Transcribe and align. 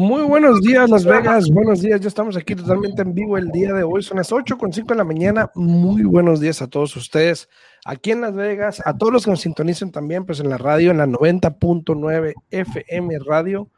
Muy 0.00 0.22
buenos 0.22 0.60
días, 0.60 0.88
Las 0.88 1.04
Vegas. 1.04 1.50
Buenos 1.50 1.82
días. 1.82 2.00
Ya 2.00 2.08
estamos 2.08 2.36
aquí 2.36 2.54
totalmente 2.54 3.02
en 3.02 3.14
vivo 3.14 3.36
el 3.36 3.50
día 3.50 3.72
de 3.72 3.82
hoy. 3.82 4.02
Son 4.02 4.16
las 4.16 4.32
8 4.32 4.56
con 4.56 4.72
5 4.72 4.88
de 4.88 4.94
la 4.94 5.04
mañana. 5.04 5.50
Muy 5.54 6.04
buenos 6.04 6.40
días 6.40 6.62
a 6.62 6.66
todos 6.68 6.96
ustedes 6.96 7.48
aquí 7.84 8.12
en 8.12 8.20
Las 8.20 8.32
Vegas. 8.34 8.80
A 8.86 8.96
todos 8.96 9.12
los 9.12 9.24
que 9.24 9.32
nos 9.32 9.40
sintonicen 9.40 9.90
también, 9.90 10.24
pues 10.24 10.40
en 10.40 10.48
la 10.48 10.56
radio, 10.56 10.92
en 10.92 10.98
la 10.98 11.06
90.9 11.06 12.32
FM 12.50 13.18
Radio. 13.18 13.68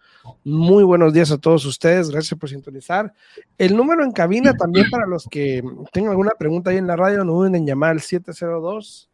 Muy 0.44 0.84
buenos 0.84 1.12
días 1.12 1.32
a 1.32 1.38
todos 1.38 1.64
ustedes. 1.64 2.10
Gracias 2.10 2.38
por 2.38 2.48
sintonizar. 2.48 3.12
El 3.58 3.76
número 3.76 4.04
en 4.04 4.12
cabina 4.12 4.54
también 4.54 4.90
para 4.90 5.06
los 5.06 5.26
que 5.26 5.64
tengan 5.92 6.10
alguna 6.10 6.32
pregunta 6.38 6.70
ahí 6.70 6.76
en 6.76 6.86
la 6.86 6.96
radio, 6.96 7.24
no 7.24 7.32
duden 7.32 7.56
en 7.56 7.66
llamar 7.66 7.90
al 7.90 8.00
702 8.00 9.09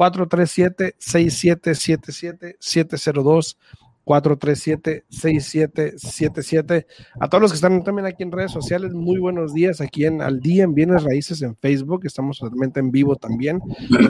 437 0.00 0.96
6777 0.98 2.56
702 2.58 3.58
437-6777. 4.06 6.86
A 7.20 7.28
todos 7.28 7.42
los 7.42 7.50
que 7.52 7.56
están 7.56 7.84
también 7.84 8.06
aquí 8.06 8.22
en 8.24 8.32
redes 8.32 8.50
sociales, 8.50 8.94
muy 8.94 9.18
buenos 9.18 9.52
días 9.54 9.80
aquí 9.80 10.04
en 10.06 10.20
Al 10.22 10.40
Día 10.40 10.64
en 10.64 10.74
Bienes 10.74 11.04
Raíces 11.04 11.42
en 11.42 11.54
Facebook, 11.54 12.00
estamos 12.04 12.38
totalmente 12.38 12.80
en 12.80 12.90
vivo 12.90 13.14
también. 13.14 13.60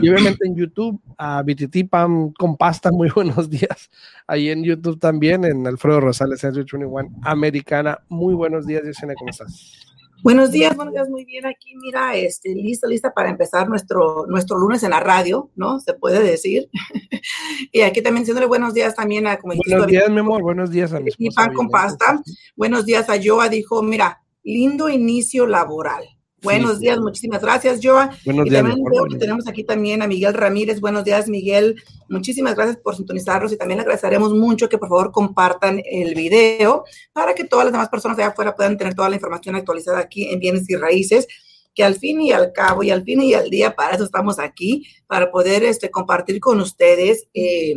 Y 0.01 0.09
obviamente 0.09 0.47
en 0.47 0.55
YouTube, 0.55 0.99
a 1.17 1.43
BTT 1.43 1.89
Pam 1.89 2.33
con 2.33 2.57
pasta, 2.57 2.89
muy 2.91 3.09
buenos 3.15 3.47
días. 3.49 3.91
Ahí 4.25 4.49
en 4.49 4.63
YouTube 4.63 4.99
también, 4.99 5.45
en 5.45 5.67
Alfredo 5.67 5.99
Rosales, 5.99 6.41
21 6.41 6.91
Americana, 7.23 7.99
muy 8.09 8.33
buenos 8.33 8.65
días, 8.65 8.81
Yesenia, 8.83 9.13
¿cómo 9.15 9.29
estás? 9.29 9.90
Buenos 10.23 10.51
días, 10.51 10.75
buenos 10.75 10.93
días, 10.93 11.09
muy 11.09 11.25
bien 11.25 11.47
aquí, 11.47 11.75
mira, 11.77 12.15
este, 12.15 12.53
lista, 12.53 12.87
lista 12.87 13.11
para 13.11 13.29
empezar 13.29 13.67
nuestro, 13.67 14.25
nuestro 14.27 14.57
lunes 14.57 14.83
en 14.83 14.91
la 14.91 14.99
radio, 14.99 15.49
¿no? 15.55 15.79
Se 15.79 15.93
puede 15.95 16.21
decir. 16.21 16.69
y 17.71 17.81
aquí 17.81 18.03
también 18.03 18.21
diciéndole 18.21 18.45
buenos 18.45 18.75
días 18.75 18.93
también 18.93 19.25
a, 19.25 19.37
como 19.37 19.55
Buenos 19.55 19.87
días, 19.87 20.09
mi 20.09 20.19
amor, 20.19 20.43
buenos 20.43 20.69
días 20.69 20.93
a 20.93 20.99
mi 20.99 21.09
esposa. 21.09 21.27
Y 21.27 21.33
pan 21.33 21.53
con 21.53 21.69
pasta. 21.69 22.21
Buenos 22.55 22.85
días 22.85 23.09
a 23.09 23.15
Joa, 23.23 23.49
dijo, 23.49 23.81
mira, 23.81 24.21
lindo 24.43 24.89
inicio 24.89 25.47
laboral. 25.47 26.03
Buenos 26.43 26.79
días, 26.79 26.99
muchísimas 26.99 27.41
gracias, 27.41 27.79
Joa. 27.83 28.09
Buenos 28.25 28.47
y 28.47 28.49
días. 28.49 28.63
También 28.63 28.83
veo 28.83 29.05
que 29.05 29.17
tenemos 29.17 29.47
aquí 29.47 29.63
también 29.63 30.01
a 30.01 30.07
Miguel 30.07 30.33
Ramírez. 30.33 30.79
Buenos 30.79 31.03
días, 31.03 31.29
Miguel. 31.29 31.75
Muchísimas 32.09 32.55
gracias 32.55 32.77
por 32.77 32.95
sintonizarnos 32.95 33.51
y 33.51 33.57
también 33.57 33.77
le 33.77 33.83
agradeceremos 33.83 34.33
mucho 34.33 34.67
que 34.67 34.79
por 34.79 34.89
favor 34.89 35.11
compartan 35.11 35.81
el 35.85 36.15
video 36.15 36.83
para 37.13 37.35
que 37.35 37.43
todas 37.43 37.65
las 37.65 37.73
demás 37.73 37.89
personas 37.89 38.17
allá 38.17 38.29
afuera 38.29 38.55
puedan 38.55 38.77
tener 38.77 38.95
toda 38.95 39.09
la 39.09 39.15
información 39.15 39.55
actualizada 39.55 39.99
aquí 39.99 40.29
en 40.29 40.39
Bienes 40.39 40.67
y 40.69 40.75
Raíces 40.75 41.27
que 41.73 41.83
al 41.83 41.95
fin 41.95 42.21
y 42.21 42.31
al 42.31 42.51
cabo 42.51 42.83
y 42.83 42.91
al 42.91 43.03
fin 43.03 43.21
y 43.21 43.33
al 43.33 43.49
día 43.49 43.75
para 43.75 43.95
eso 43.95 44.03
estamos 44.03 44.39
aquí, 44.39 44.87
para 45.07 45.31
poder 45.31 45.63
este, 45.63 45.89
compartir 45.89 46.39
con 46.39 46.59
ustedes 46.59 47.27
eh, 47.33 47.75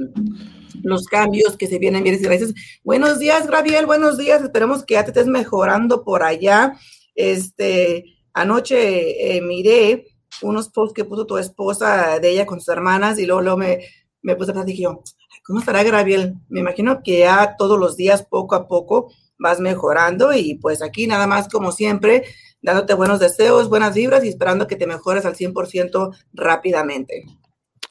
los 0.83 1.07
cambios 1.07 1.57
que 1.57 1.67
se 1.67 1.79
vienen 1.79 1.99
en 1.99 2.05
bienes 2.05 2.23
y 2.23 2.27
raíces. 2.27 2.55
Buenos 2.83 3.19
días, 3.19 3.47
Gabriel, 3.47 3.87
buenos 3.87 4.19
días. 4.19 4.43
Esperemos 4.43 4.85
que 4.85 4.95
ya 4.95 5.05
te 5.05 5.11
estés 5.11 5.27
mejorando 5.27 6.03
por 6.03 6.23
allá. 6.23 6.75
Este, 7.15 8.14
Anoche 8.35 9.37
eh, 9.37 9.41
miré 9.41 10.07
unos 10.43 10.69
posts 10.69 10.95
que 10.95 11.05
puso 11.05 11.27
tu 11.27 11.39
esposa 11.39 12.19
de 12.19 12.31
ella 12.31 12.47
con 12.47 12.61
sus 12.61 12.69
hermanas 12.69 13.19
y 13.19 13.27
luego, 13.27 13.57
me, 13.57 13.81
me 14.23 14.37
puse 14.37 14.51
a 14.51 14.55
pensar, 14.55 14.67
dije 14.67 14.85
¿cómo 15.45 15.61
estará 15.61 15.83
Graviel? 15.83 16.35
Me 16.49 16.61
imagino 16.61 17.03
que 17.03 17.21
ya 17.21 17.55
todos 17.57 17.79
los 17.79 17.97
días, 17.97 18.25
poco 18.25 18.55
a 18.55 18.67
poco, 18.67 19.13
vas 19.39 19.61
mejorando 19.61 20.35
y 20.35 20.55
pues 20.57 20.83
aquí 20.83 21.07
nada 21.07 21.27
más 21.27 21.49
como 21.49 21.71
siempre, 21.71 22.25
dándote 22.61 22.95
buenos 22.95 23.21
deseos, 23.21 23.69
buenas 23.69 23.95
vibras 23.95 24.25
y 24.25 24.29
esperando 24.29 24.67
que 24.67 24.77
te 24.77 24.87
mejores 24.87 25.25
al 25.25 25.37
100% 25.37 26.17
rápidamente. 26.33 27.25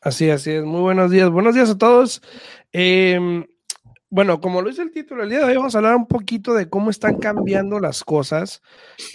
Así, 0.01 0.29
así 0.29 0.51
es. 0.51 0.63
Muy 0.63 0.81
buenos 0.81 1.11
días. 1.11 1.29
Buenos 1.29 1.55
días 1.55 1.69
a 1.69 1.77
todos. 1.77 2.21
Eh, 2.73 3.45
bueno, 4.13 4.39
como 4.39 4.61
lo 4.61 4.69
dice 4.69 4.83
el 4.83 4.91
título, 4.91 5.23
el 5.23 5.29
día 5.31 5.39
de 5.39 5.45
hoy 5.45 5.55
vamos 5.57 5.73
a 5.73 5.79
hablar 5.79 5.95
un 5.95 6.05
poquito 6.05 6.53
de 6.53 6.69
cómo 6.69 6.91
están 6.91 7.17
cambiando 7.17 7.79
las 7.79 8.03
cosas 8.03 8.61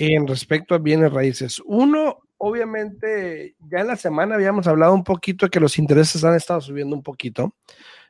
en 0.00 0.26
respecto 0.26 0.74
a 0.74 0.78
bienes 0.78 1.12
raíces. 1.12 1.62
Uno, 1.64 2.18
obviamente, 2.36 3.54
ya 3.60 3.78
en 3.78 3.86
la 3.86 3.94
semana 3.94 4.34
habíamos 4.34 4.66
hablado 4.66 4.92
un 4.94 5.04
poquito 5.04 5.46
de 5.46 5.50
que 5.50 5.60
los 5.60 5.78
intereses 5.78 6.24
han 6.24 6.34
estado 6.34 6.60
subiendo 6.60 6.96
un 6.96 7.04
poquito, 7.04 7.54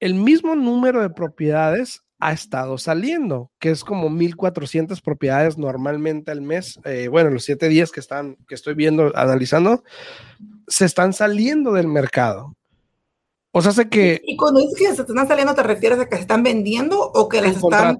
el 0.00 0.14
mismo 0.14 0.56
número 0.56 1.02
de 1.02 1.10
propiedades 1.10 2.02
ha 2.20 2.32
estado 2.32 2.76
saliendo, 2.78 3.50
que 3.58 3.70
es 3.70 3.82
como 3.82 4.08
1.400 4.10 5.00
propiedades 5.02 5.56
normalmente 5.56 6.30
al 6.30 6.42
mes. 6.42 6.78
Eh, 6.84 7.08
bueno, 7.08 7.30
los 7.30 7.44
siete 7.44 7.68
días 7.68 7.90
que, 7.90 8.00
están, 8.00 8.36
que 8.46 8.54
estoy 8.54 8.74
viendo, 8.74 9.10
analizando, 9.14 9.82
se 10.68 10.84
están 10.84 11.12
saliendo 11.14 11.72
del 11.72 11.88
mercado. 11.88 12.54
O 13.52 13.62
sea, 13.62 13.72
sé 13.72 13.88
que... 13.88 14.20
Y 14.24 14.36
cuando 14.36 14.60
dices 14.60 14.78
que 14.78 14.94
se 14.94 15.02
están 15.02 15.26
saliendo, 15.26 15.54
¿te 15.54 15.62
refieres 15.62 15.98
a 15.98 16.06
que 16.06 16.16
se 16.16 16.22
están 16.22 16.42
vendiendo 16.42 17.00
o 17.00 17.28
que 17.28 17.40
las 17.40 17.56
están... 17.56 17.98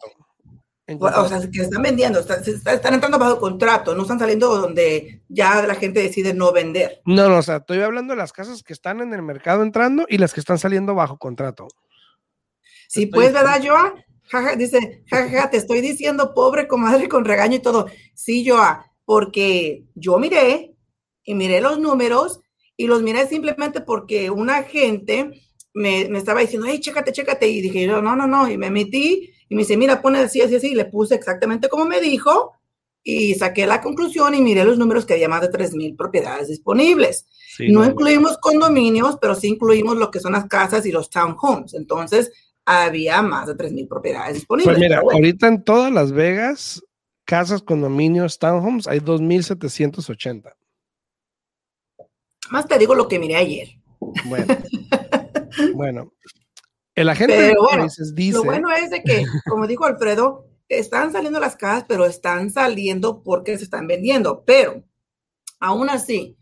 O 0.98 1.28
sea, 1.28 1.38
que 1.38 1.58
se 1.58 1.62
están 1.62 1.82
vendiendo, 1.82 2.18
están, 2.18 2.42
están, 2.44 2.94
entrando 2.94 3.16
bajo 3.16 3.38
contrato, 3.38 3.94
no 3.94 4.02
están 4.02 4.18
saliendo 4.18 4.56
donde 4.56 5.22
ya 5.28 5.64
la 5.64 5.76
gente 5.76 6.00
decide 6.02 6.34
no 6.34 6.52
vender. 6.52 7.00
No, 7.04 7.28
no, 7.28 7.38
o 7.38 7.42
sea, 7.42 7.58
estoy 7.58 7.80
hablando 7.80 8.12
de 8.12 8.18
las 8.18 8.32
casas 8.32 8.64
que 8.64 8.72
están 8.72 9.00
en 9.00 9.14
el 9.14 9.22
mercado 9.22 9.62
entrando 9.62 10.04
y 10.08 10.18
las 10.18 10.34
que 10.34 10.40
están 10.40 10.58
saliendo 10.58 10.96
bajo 10.96 11.16
contrato. 11.16 11.68
Sí, 12.88 13.06
pues, 13.06 13.32
¿verdad, 13.32 13.62
Joa? 13.64 13.94
Jaja, 14.30 14.56
dice, 14.56 15.02
jaja, 15.08 15.50
te 15.50 15.56
estoy 15.56 15.80
diciendo 15.80 16.32
pobre 16.34 16.68
comadre 16.68 17.08
con 17.08 17.24
regaño 17.24 17.56
y 17.56 17.60
todo. 17.60 17.86
Sí, 18.14 18.44
yo, 18.44 18.58
porque 19.04 19.84
yo 19.94 20.18
miré 20.18 20.74
y 21.24 21.34
miré 21.34 21.60
los 21.60 21.78
números 21.78 22.40
y 22.76 22.86
los 22.86 23.02
miré 23.02 23.26
simplemente 23.26 23.80
porque 23.80 24.30
una 24.30 24.62
gente 24.62 25.42
me, 25.74 26.08
me 26.08 26.18
estaba 26.18 26.40
diciendo, 26.40 26.66
hey, 26.70 26.80
chécate, 26.80 27.12
chécate. 27.12 27.48
Y 27.48 27.60
dije, 27.60 27.84
yo, 27.86 28.00
no, 28.00 28.16
no, 28.16 28.26
no. 28.26 28.48
Y 28.48 28.56
me 28.56 28.70
metí 28.70 29.30
y 29.48 29.54
me 29.54 29.62
dice, 29.62 29.76
mira, 29.76 30.00
pone 30.00 30.20
así, 30.20 30.40
así, 30.40 30.54
así. 30.54 30.68
Y 30.68 30.74
le 30.74 30.84
puse 30.84 31.14
exactamente 31.16 31.68
como 31.68 31.84
me 31.84 32.00
dijo 32.00 32.52
y 33.02 33.34
saqué 33.34 33.66
la 33.66 33.80
conclusión 33.80 34.34
y 34.34 34.42
miré 34.42 34.64
los 34.64 34.78
números 34.78 35.06
que 35.06 35.14
había 35.14 35.28
más 35.28 35.40
de 35.40 35.50
3.000 35.50 35.96
propiedades 35.96 36.48
disponibles. 36.48 37.26
no, 37.58 37.84
incluimos 37.84 38.38
condominios, 38.38 39.18
pero 39.20 39.34
sí 39.34 39.48
incluimos 39.48 39.96
lo 39.96 40.10
que 40.10 40.20
son 40.20 40.32
las 40.32 40.46
casas 40.46 40.86
y 40.86 40.92
los 40.92 41.10
townhomes. 41.10 41.74
Entonces, 41.74 42.30
había 42.64 43.22
más 43.22 43.46
de 43.46 43.54
3.000 43.54 43.88
propiedades 43.88 44.34
disponibles. 44.34 44.76
Pues 44.76 44.78
mira, 44.78 45.00
ahorita 45.00 45.48
en 45.48 45.64
todas 45.64 45.92
Las 45.92 46.12
Vegas, 46.12 46.82
casas, 47.24 47.62
condominios, 47.62 48.38
townhomes, 48.38 48.86
hay 48.86 49.00
2.780. 49.00 50.52
Más 52.50 52.66
te 52.66 52.78
digo 52.78 52.94
lo 52.94 53.08
que 53.08 53.18
miré 53.18 53.36
ayer. 53.36 53.68
Bueno. 54.26 54.56
bueno. 55.74 56.12
El 56.94 57.08
agente 57.08 57.40
de 57.40 57.54
bueno, 57.56 57.86
dice. 58.14 58.36
Lo 58.36 58.44
bueno 58.44 58.70
es 58.72 58.90
de 58.90 59.02
que, 59.02 59.24
como 59.48 59.66
dijo 59.66 59.86
Alfredo, 59.86 60.46
están 60.68 61.12
saliendo 61.12 61.40
las 61.40 61.56
casas, 61.56 61.84
pero 61.88 62.04
están 62.04 62.50
saliendo 62.50 63.22
porque 63.22 63.56
se 63.56 63.64
están 63.64 63.86
vendiendo. 63.86 64.44
Pero 64.44 64.82
aún 65.60 65.88
así, 65.88 66.36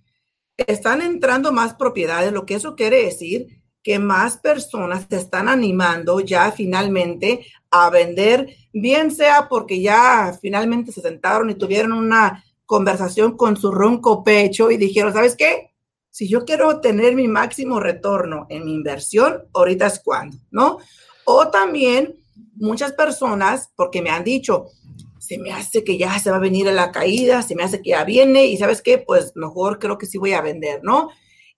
están 0.57 1.03
entrando 1.03 1.53
más 1.53 1.75
propiedades, 1.75 2.33
lo 2.33 2.47
que 2.47 2.55
eso 2.55 2.75
quiere 2.75 3.05
decir 3.05 3.58
que 3.89 3.99
más 3.99 4.37
personas 4.37 5.07
se 5.09 5.17
están 5.17 5.49
animando 5.49 6.21
ya 6.21 6.53
finalmente 6.53 7.47
a 7.71 7.89
vender, 7.89 8.55
bien 8.71 9.11
sea 9.11 9.49
porque 9.49 9.81
ya 9.81 10.39
finalmente 10.43 10.93
se 10.93 11.01
sentaron 11.01 11.49
y 11.49 11.55
tuvieron 11.55 11.93
una 11.93 12.45
conversación 12.67 13.35
con 13.35 13.57
su 13.57 13.71
ronco 13.71 14.23
pecho 14.23 14.71
y 14.71 14.77
dijeron, 14.77 15.15
¿sabes 15.15 15.37
qué? 15.37 15.71
Si 16.11 16.29
yo 16.29 16.45
quiero 16.45 16.83
tener 16.83 17.15
mi 17.15 17.29
máximo 17.29 17.81
retorno 17.81 18.45
en 18.51 18.67
mi 18.67 18.75
inversión, 18.75 19.45
ahorita 19.55 19.87
es 19.87 20.01
cuando, 20.01 20.37
¿no? 20.51 20.77
O 21.25 21.49
también 21.49 22.15
muchas 22.57 22.93
personas, 22.93 23.71
porque 23.75 24.03
me 24.03 24.11
han 24.11 24.23
dicho, 24.23 24.67
se 25.19 25.39
me 25.39 25.51
hace 25.51 25.83
que 25.83 25.97
ya 25.97 26.19
se 26.19 26.31
va 26.31 26.37
a 26.37 26.41
venir 26.41 26.69
a 26.69 26.73
la 26.73 26.93
caída, 26.93 27.41
se 27.41 27.55
me 27.55 27.63
hace 27.63 27.81
que 27.81 27.93
ya 27.93 28.05
viene 28.05 28.45
y 28.45 28.59
sabes 28.59 28.83
qué, 28.83 28.99
pues 28.99 29.33
mejor 29.35 29.79
creo 29.79 29.97
que 29.97 30.05
sí 30.05 30.19
voy 30.19 30.35
a 30.35 30.43
vender, 30.43 30.81
¿no? 30.85 31.09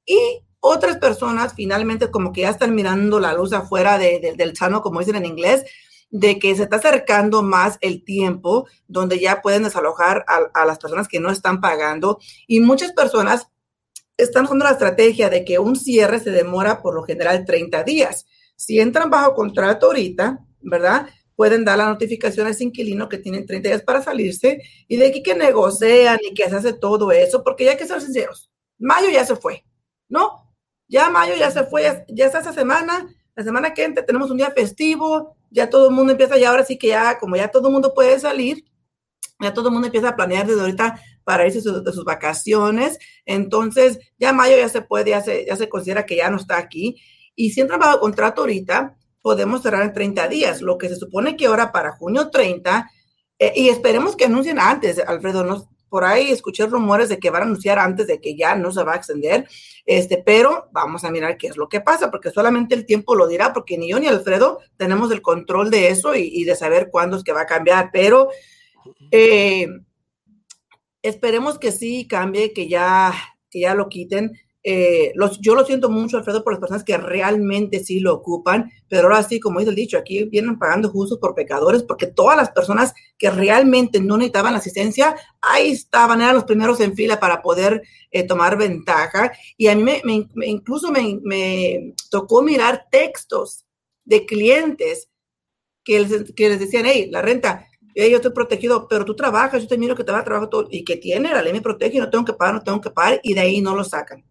Y 0.06 0.44
otras 0.60 0.98
personas 0.98 1.54
finalmente 1.54 2.10
como 2.10 2.32
que 2.32 2.42
ya 2.42 2.50
están 2.50 2.74
mirando 2.74 3.18
la 3.18 3.32
luz 3.32 3.52
afuera 3.52 3.98
del 3.98 4.52
chano, 4.52 4.82
como 4.82 5.00
dicen 5.00 5.16
en 5.16 5.26
inglés, 5.26 5.64
de 6.10 6.38
que 6.38 6.54
se 6.54 6.64
está 6.64 6.76
acercando 6.76 7.42
más 7.42 7.78
el 7.80 8.04
tiempo 8.04 8.66
donde 8.88 9.18
ya 9.20 9.40
pueden 9.42 9.62
desalojar 9.62 10.24
a, 10.26 10.64
las 10.64 10.78
personas 10.78 11.08
que 11.08 11.20
no 11.20 11.30
están 11.30 11.60
pagando 11.60 12.18
y 12.46 12.60
muchas 12.60 12.92
personas 12.92 13.48
están 14.16 14.44
usando 14.44 14.64
la 14.64 14.72
estrategia 14.72 15.30
de 15.30 15.44
que 15.44 15.58
un 15.58 15.76
cierre 15.76 16.20
se 16.20 16.30
demora 16.30 16.82
por 16.82 16.94
lo 16.94 17.04
general 17.04 17.44
30 17.44 17.84
días. 17.84 18.26
Si 18.56 18.80
entran 18.80 19.08
bajo 19.08 19.34
contrato 19.34 19.86
ahorita, 19.86 20.44
¿verdad? 20.60 21.08
Pueden 21.36 21.64
dar 21.64 21.78
la 21.78 21.86
notificación 21.86 22.46
a 22.46 22.50
ese 22.50 22.64
inquilino 22.64 23.08
que 23.08 23.16
tienen 23.16 23.46
30 23.46 23.68
días 23.68 23.82
para 23.82 24.02
salirse 24.02 24.60
y 24.88 24.96
de 24.96 25.06
aquí 25.06 25.22
que 25.22 25.34
negocian 25.34 26.18
y 26.22 26.34
que 26.34 26.50
se 26.50 26.56
hace 26.56 26.72
todo 26.74 27.12
eso, 27.12 27.42
porque 27.42 27.64
ya 27.64 27.70
hay 27.70 27.76
que 27.78 27.86
ser 27.86 28.02
sinceros, 28.02 28.50
mayo 28.78 29.08
ya 29.08 29.24
se 29.24 29.36
fue, 29.36 29.64
¿no? 30.08 30.49
Ya 30.90 31.08
mayo 31.08 31.36
ya 31.36 31.52
se 31.52 31.62
fue, 31.62 32.04
ya, 32.08 32.26
está 32.26 32.40
esa 32.40 32.52
semana, 32.52 33.06
la 33.36 33.44
semana 33.44 33.72
que 33.72 33.84
entra 33.84 34.04
tenemos 34.04 34.28
un 34.28 34.38
día 34.38 34.50
festivo, 34.50 35.36
ya 35.48 35.70
todo 35.70 35.88
el 35.88 35.94
mundo 35.94 36.10
empieza, 36.10 36.36
y 36.36 36.42
ahora 36.42 36.64
sí 36.64 36.76
que 36.76 36.88
ya, 36.88 37.16
como 37.20 37.36
ya 37.36 37.48
todo 37.48 37.68
el 37.68 37.72
mundo 37.72 37.94
puede 37.94 38.18
salir, 38.18 38.64
ya 39.38 39.54
todo 39.54 39.68
el 39.68 39.72
mundo 39.72 39.86
empieza 39.86 40.08
a 40.08 40.16
planear 40.16 40.48
desde 40.48 40.60
ahorita 40.60 41.00
para 41.22 41.46
irse 41.46 41.60
de 41.60 41.92
sus 41.92 42.04
vacaciones, 42.04 42.98
entonces 43.24 44.00
ya 44.18 44.32
mayo 44.32 44.56
ya 44.56 44.68
se 44.68 44.82
puede, 44.82 45.10
ya 45.10 45.20
se, 45.22 45.46
ya 45.46 45.54
se 45.54 45.68
considera 45.68 46.04
que 46.04 46.16
ya 46.16 46.28
no 46.28 46.38
está 46.38 46.58
aquí, 46.58 47.00
y 47.36 47.50
si 47.50 47.60
entra 47.60 47.78
bajo 47.78 48.00
contrato 48.00 48.40
ahorita, 48.40 48.96
podemos 49.22 49.62
cerrar 49.62 49.82
en 49.82 49.92
30 49.92 50.26
días, 50.26 50.60
lo 50.60 50.76
que 50.76 50.88
se 50.88 50.96
supone 50.96 51.36
que 51.36 51.46
ahora 51.46 51.70
para 51.70 51.92
junio 51.92 52.30
30, 52.30 52.90
eh, 53.38 53.52
y 53.54 53.68
esperemos 53.68 54.16
que 54.16 54.24
anuncien 54.24 54.58
antes, 54.58 54.98
Alfredo, 54.98 55.44
no, 55.44 55.69
por 55.90 56.04
ahí 56.04 56.30
escuché 56.30 56.66
rumores 56.66 57.08
de 57.08 57.18
que 57.18 57.28
van 57.28 57.42
a 57.42 57.44
anunciar 57.46 57.78
antes 57.78 58.06
de 58.06 58.20
que 58.20 58.36
ya 58.36 58.54
no 58.54 58.72
se 58.72 58.84
va 58.84 58.94
a 58.94 58.96
extender, 58.96 59.46
este, 59.84 60.22
pero 60.24 60.68
vamos 60.72 61.04
a 61.04 61.10
mirar 61.10 61.36
qué 61.36 61.48
es 61.48 61.56
lo 61.56 61.68
que 61.68 61.80
pasa, 61.80 62.10
porque 62.10 62.30
solamente 62.30 62.74
el 62.76 62.86
tiempo 62.86 63.14
lo 63.14 63.26
dirá, 63.26 63.52
porque 63.52 63.76
ni 63.76 63.90
yo 63.90 63.98
ni 63.98 64.06
Alfredo 64.06 64.60
tenemos 64.76 65.10
el 65.10 65.20
control 65.20 65.70
de 65.70 65.88
eso 65.88 66.14
y, 66.14 66.44
de 66.44 66.54
saber 66.54 66.88
cuándo 66.90 67.16
es 67.16 67.24
que 67.24 67.32
va 67.32 67.42
a 67.42 67.46
cambiar, 67.46 67.90
pero 67.92 68.28
eh, 69.10 69.66
esperemos 71.02 71.58
que 71.58 71.72
sí 71.72 72.06
cambie, 72.06 72.52
que 72.52 72.68
ya, 72.68 73.12
que 73.50 73.60
ya 73.60 73.74
lo 73.74 73.88
quiten. 73.88 74.32
Eh, 74.62 75.12
los, 75.14 75.40
yo 75.40 75.54
lo 75.54 75.64
siento 75.64 75.88
mucho, 75.88 76.18
Alfredo, 76.18 76.44
por 76.44 76.52
las 76.52 76.60
personas 76.60 76.84
que 76.84 76.96
realmente 76.98 77.82
sí 77.82 78.00
lo 78.00 78.12
ocupan, 78.12 78.70
pero 78.88 79.04
ahora 79.04 79.22
sí, 79.22 79.40
como 79.40 79.58
dice 79.58 79.70
el 79.70 79.76
dicho, 79.76 79.96
aquí 79.96 80.24
vienen 80.24 80.58
pagando 80.58 80.90
justos 80.90 81.18
por 81.18 81.34
pecadores, 81.34 81.82
porque 81.82 82.06
todas 82.06 82.36
las 82.36 82.50
personas 82.50 82.92
que 83.16 83.30
realmente 83.30 84.00
no 84.00 84.16
necesitaban 84.18 84.54
asistencia, 84.54 85.16
ahí 85.40 85.70
estaban, 85.70 86.20
eran 86.20 86.34
los 86.34 86.44
primeros 86.44 86.80
en 86.80 86.94
fila 86.94 87.18
para 87.18 87.40
poder 87.40 87.82
eh, 88.10 88.22
tomar 88.24 88.58
ventaja. 88.58 89.32
Y 89.56 89.68
a 89.68 89.76
mí 89.76 89.82
me, 89.82 90.28
incluso 90.46 90.90
me, 90.90 91.94
tocó 92.10 92.42
mirar 92.42 92.86
textos 92.90 93.64
de 94.04 94.26
clientes 94.26 95.08
que 95.84 96.00
les, 96.00 96.32
que 96.34 96.48
les 96.50 96.60
decían, 96.60 96.84
hey, 96.86 97.08
la 97.10 97.22
renta, 97.22 97.66
yo 97.94 98.16
estoy 98.16 98.32
protegido, 98.32 98.86
pero 98.88 99.04
tú 99.04 99.16
trabajas, 99.16 99.62
yo 99.62 99.68
te 99.68 99.78
miro 99.78 99.96
que 99.96 100.04
te 100.04 100.12
va 100.12 100.18
a 100.18 100.24
trabajar 100.24 100.48
todo, 100.48 100.68
y 100.70 100.84
que 100.84 100.96
tiene, 100.96 101.30
la 101.30 101.42
ley 101.42 101.52
me 101.52 101.60
protege, 101.60 101.98
no 101.98 102.10
tengo 102.10 102.24
que 102.24 102.32
pagar, 102.34 102.54
no 102.54 102.62
tengo 102.62 102.80
que 102.80 102.90
pagar, 102.90 103.20
y 103.22 103.34
de 103.34 103.40
ahí 103.40 103.60
no 103.60 103.74
lo 103.74 103.84
sacan. 103.84 104.24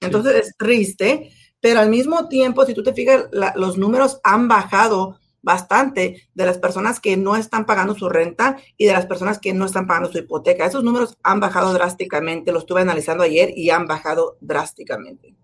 Entonces 0.00 0.34
es 0.34 0.56
triste, 0.56 1.30
pero 1.60 1.80
al 1.80 1.88
mismo 1.88 2.28
tiempo, 2.28 2.66
si 2.66 2.74
tú 2.74 2.82
te 2.82 2.92
fijas, 2.92 3.26
los 3.54 3.78
números 3.78 4.20
han 4.22 4.48
bajado 4.48 5.18
bastante 5.44 6.22
de 6.34 6.46
las 6.46 6.58
personas 6.58 7.00
que 7.00 7.16
no 7.16 7.36
están 7.36 7.66
pagando 7.66 7.94
su 7.94 8.08
renta 8.08 8.56
y 8.76 8.86
de 8.86 8.92
las 8.92 9.06
personas 9.06 9.38
que 9.38 9.52
no 9.52 9.66
están 9.66 9.86
pagando 9.86 10.10
su 10.10 10.18
hipoteca. 10.18 10.64
Esos 10.64 10.82
números 10.82 11.18
han 11.22 11.38
bajado 11.38 11.72
drásticamente, 11.72 12.50
lo 12.50 12.58
estuve 12.58 12.80
analizando 12.80 13.22
ayer 13.22 13.50
y 13.54 13.70
han 13.70 13.86
bajado 13.86 14.38
drásticamente. 14.40 15.36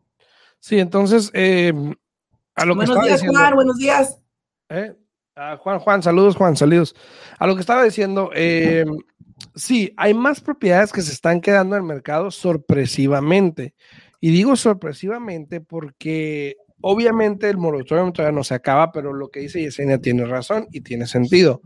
Sí, 0.59 0.79
entonces, 0.79 1.31
eh, 1.35 1.73
a 2.55 2.65
lo 2.65 2.75
buenos 2.75 3.01
días, 3.03 3.23
Juan, 3.23 3.55
buenos 3.55 3.79
días. 3.79 4.19
Eh, 4.69 4.95
Juan, 5.59 5.79
Juan, 5.79 6.03
saludos, 6.03 6.37
Juan, 6.37 6.57
saludos. 6.57 6.95
A 7.39 7.47
lo 7.47 7.55
que 7.55 7.61
estaba 7.61 7.85
diciendo, 7.85 8.31
eh, 8.35 8.85
sí, 9.55 9.93
hay 9.97 10.13
más 10.13 10.41
propiedades 10.41 10.93
que 10.93 11.03
se 11.03 11.13
están 11.13 11.41
quedando 11.41 11.77
en 11.77 11.83
el 11.83 11.89
mercado 11.89 12.31
sorpresivamente. 12.31 13.75
Y 14.21 14.31
digo 14.31 14.55
sorpresivamente 14.57 15.61
porque 15.61 16.57
obviamente 16.81 17.49
el 17.49 17.59
moratorium 17.59 18.13
todavía 18.13 18.37
no 18.37 18.45
se 18.45 18.55
acaba, 18.55 18.93
pero 18.93 19.13
lo 19.13 19.31
que 19.31 19.41
dice 19.41 19.61
Yesenia 19.61 19.99
tiene 19.99 20.25
razón 20.25 20.69
y 20.71 20.81
tiene 20.83 21.07
sentido. 21.07 21.63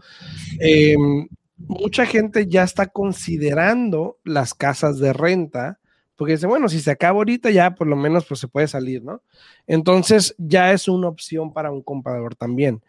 Em, 0.61 1.29
mucha 1.57 2.07
gente 2.07 2.47
ya 2.47 2.63
está 2.63 2.87
considerando 2.87 4.19
las 4.25 4.55
casas 4.55 4.99
de 4.99 5.13
renta 5.13 5.79
porque 6.17 6.35
dice, 6.35 6.47
bueno, 6.47 6.69
si 6.69 6.81
se 6.81 6.93
acaba 6.93 7.19
ahorita 7.19 7.51
ya 7.51 7.75
por 7.75 7.89
lo 7.89 7.97
menos 7.97 8.25
pues 8.27 8.41
se 8.41 8.49
puede 8.49 8.69
salir, 8.69 9.03
¿no? 9.03 9.23
Entonces 9.67 10.35
ya 10.39 10.73
es 10.73 10.87
una 10.89 11.09
opción 11.09 11.53
para 11.53 11.73
un 11.73 11.83
comprador 11.83 12.37
también. 12.37 12.83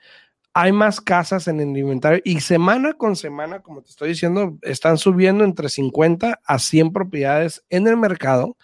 Hay 0.54 0.72
más 0.72 1.02
casas 1.02 1.48
en 1.48 1.60
el 1.60 1.76
inventario 1.76 2.22
y 2.24 2.40
semana 2.40 2.94
con 2.94 3.16
semana, 3.16 3.60
como 3.62 3.82
te 3.82 3.90
estoy 3.90 4.10
diciendo, 4.10 4.58
están 4.62 4.98
subiendo 4.98 5.44
entre 5.44 5.70
50 5.70 6.40
a 6.46 6.60
100 6.60 6.94
propiedades 6.94 7.66
en 7.70 7.88
el 7.88 7.98
mercado 7.98 8.56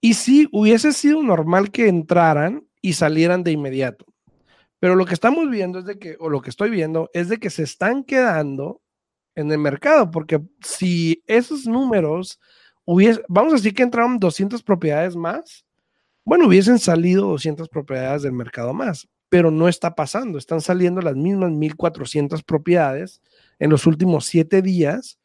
y 0.00 0.14
sí, 0.14 0.48
hubiese 0.52 0.92
sido 0.92 1.22
normal 1.22 1.70
que 1.70 1.88
entraran 1.88 2.66
y 2.80 2.94
salieran 2.94 3.44
de 3.44 3.52
inmediato. 3.52 4.06
Pero 4.78 4.94
lo 4.94 5.04
que 5.04 5.14
estamos 5.14 5.50
viendo 5.50 5.78
es 5.78 5.84
de 5.84 5.98
que, 5.98 6.16
o 6.20 6.30
lo 6.30 6.40
que 6.40 6.50
estoy 6.50 6.70
viendo, 6.70 7.10
es 7.12 7.28
de 7.28 7.38
que 7.38 7.50
se 7.50 7.62
están 7.62 8.02
quedando 8.02 8.80
en 9.34 9.52
el 9.52 9.58
mercado, 9.58 10.10
porque 10.10 10.40
si 10.64 11.22
esos 11.26 11.66
números 11.66 12.40
hubiesen, 12.84 13.22
vamos 13.28 13.52
a 13.52 13.56
decir 13.56 13.74
que 13.74 13.82
entraron 13.82 14.18
200 14.18 14.62
propiedades 14.62 15.16
más, 15.16 15.64
bueno, 16.24 16.46
hubiesen 16.46 16.78
salido 16.78 17.26
200 17.28 17.68
propiedades 17.68 18.22
del 18.22 18.32
mercado 18.32 18.72
más, 18.72 19.08
pero 19.28 19.50
no 19.50 19.68
está 19.68 19.94
pasando, 19.94 20.38
están 20.38 20.60
saliendo 20.60 21.00
las 21.00 21.14
mismas 21.14 21.50
1400 21.52 22.42
propiedades 22.42 23.20
en 23.58 23.70
los 23.70 23.86
últimos 23.86 24.26
siete 24.26 24.62
días, 24.62 25.18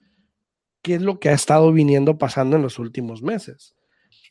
que 0.82 0.96
es 0.96 1.01
lo 1.01 1.20
que 1.20 1.29
ha 1.29 1.34
estado 1.34 1.72
viniendo 1.72 2.17
pasando 2.17 2.55
en 2.58 2.62
los 2.62 2.77
últimos 2.77 3.24
meses. 3.24 3.75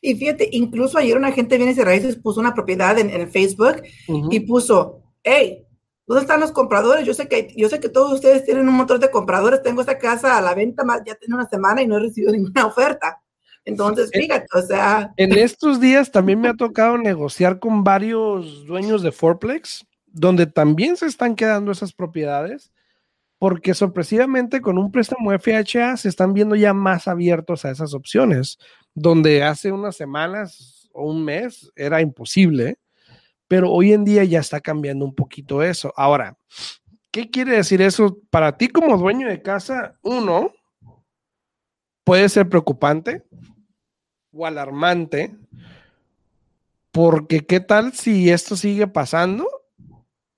Y 0.05 0.13
fíjate, 0.13 0.47
incluso 0.51 0.99
ayer 0.99 1.17
una 1.17 1.31
gente 1.31 1.57
viene 1.57 1.73
de 1.73 1.83
raíces 1.83 2.15
puso 2.15 2.39
una 2.39 2.53
propiedad 2.53 2.99
en, 2.99 3.09
en 3.09 3.27
Facebook 3.31 3.81
y 4.07 4.39
puso, 4.41 5.01
hey, 5.23 5.65
¿dónde 6.05 6.21
están 6.21 6.39
los 6.39 6.51
compradores? 6.51 7.07
Yo 7.07 7.15
sé 7.15 7.27
que 7.27 7.51
yo 7.57 7.67
sé 7.69 7.79
que 7.79 7.89
todos 7.89 8.13
ustedes 8.13 8.45
tienen 8.45 8.69
un 8.69 8.75
montón 8.75 8.99
de 8.99 9.09
compradores. 9.09 9.63
Tengo 9.63 9.81
esta 9.81 9.97
casa 9.97 10.37
a 10.37 10.41
la 10.41 10.53
venta 10.53 10.83
más, 10.83 11.01
ya 11.03 11.15
tiene 11.15 11.33
una 11.33 11.49
semana 11.49 11.81
y 11.81 11.87
no 11.87 11.97
he 11.97 12.01
recibido 12.01 12.31
ninguna 12.33 12.67
oferta. 12.67 13.19
Entonces, 13.65 14.11
fíjate, 14.13 14.45
o 14.53 14.61
sea. 14.61 15.11
En 15.17 15.35
estos 15.35 15.79
días 15.79 16.11
también 16.11 16.39
me 16.39 16.49
ha 16.49 16.53
tocado 16.53 16.99
negociar 16.99 17.57
con 17.57 17.83
varios 17.83 18.63
dueños 18.67 19.01
de 19.01 19.11
Forplex, 19.11 19.87
donde 20.05 20.45
también 20.45 20.97
se 20.97 21.07
están 21.07 21.35
quedando 21.35 21.71
esas 21.71 21.93
propiedades 21.93 22.71
porque 23.37 23.73
sorpresivamente 23.73 24.61
con 24.61 24.77
un 24.77 24.91
préstamo 24.91 25.31
FHA 25.37 25.97
se 25.97 26.09
están 26.09 26.33
viendo 26.33 26.55
ya 26.55 26.73
más 26.73 27.07
abiertos 27.07 27.65
a 27.65 27.71
esas 27.71 27.93
opciones, 27.93 28.57
donde 28.95 29.43
hace 29.43 29.71
unas 29.71 29.95
semanas 29.95 30.89
o 30.93 31.03
un 31.11 31.23
mes 31.23 31.71
era 31.75 32.01
imposible, 32.01 32.79
pero 33.47 33.71
hoy 33.71 33.93
en 33.93 34.05
día 34.05 34.23
ya 34.23 34.39
está 34.39 34.61
cambiando 34.61 35.05
un 35.05 35.13
poquito 35.13 35.61
eso. 35.61 35.93
Ahora, 35.95 36.37
¿qué 37.11 37.29
quiere 37.29 37.57
decir 37.57 37.81
eso 37.81 38.17
para 38.31 38.57
ti 38.57 38.69
como 38.69 38.97
dueño 38.97 39.27
de 39.27 39.41
casa? 39.41 39.99
Uno, 40.01 40.53
puede 42.03 42.29
ser 42.29 42.47
preocupante 42.47 43.23
o 44.31 44.45
alarmante, 44.45 45.35
porque 46.91 47.45
¿qué 47.45 47.59
tal 47.59 47.93
si 47.93 48.29
esto 48.29 48.55
sigue 48.55 48.87
pasando 48.87 49.47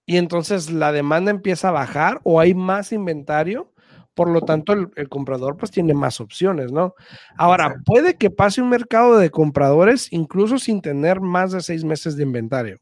y 0.06 0.18
entonces 0.18 0.72
la 0.72 0.92
demanda 0.92 1.30
empieza 1.30 1.70
a 1.70 1.74
bajar 1.74 2.22
o 2.24 2.40
hay 2.40 2.56
más 2.56 2.92
inventario, 2.92 3.72
por 4.18 4.30
lo 4.32 4.42
tanto 4.42 4.74
el, 4.74 5.10
comprador 5.10 5.58
pues 5.58 5.70
tiene 5.70 5.94
más 5.94 6.20
opciones, 6.20 6.72
¿no? 6.72 6.96
Ahora, 7.38 7.76
puede 7.86 8.18
que 8.18 8.32
pase 8.32 8.64
un 8.64 8.70
mercado 8.70 9.20
de 9.20 9.30
compradores 9.30 10.12
incluso 10.12 10.58
sin 10.58 10.82
tener 10.82 11.22
más 11.22 11.52
de 11.52 11.62
seis 11.62 11.84
meses 11.84 12.18
de 12.18 12.24
inventario, 12.24 12.80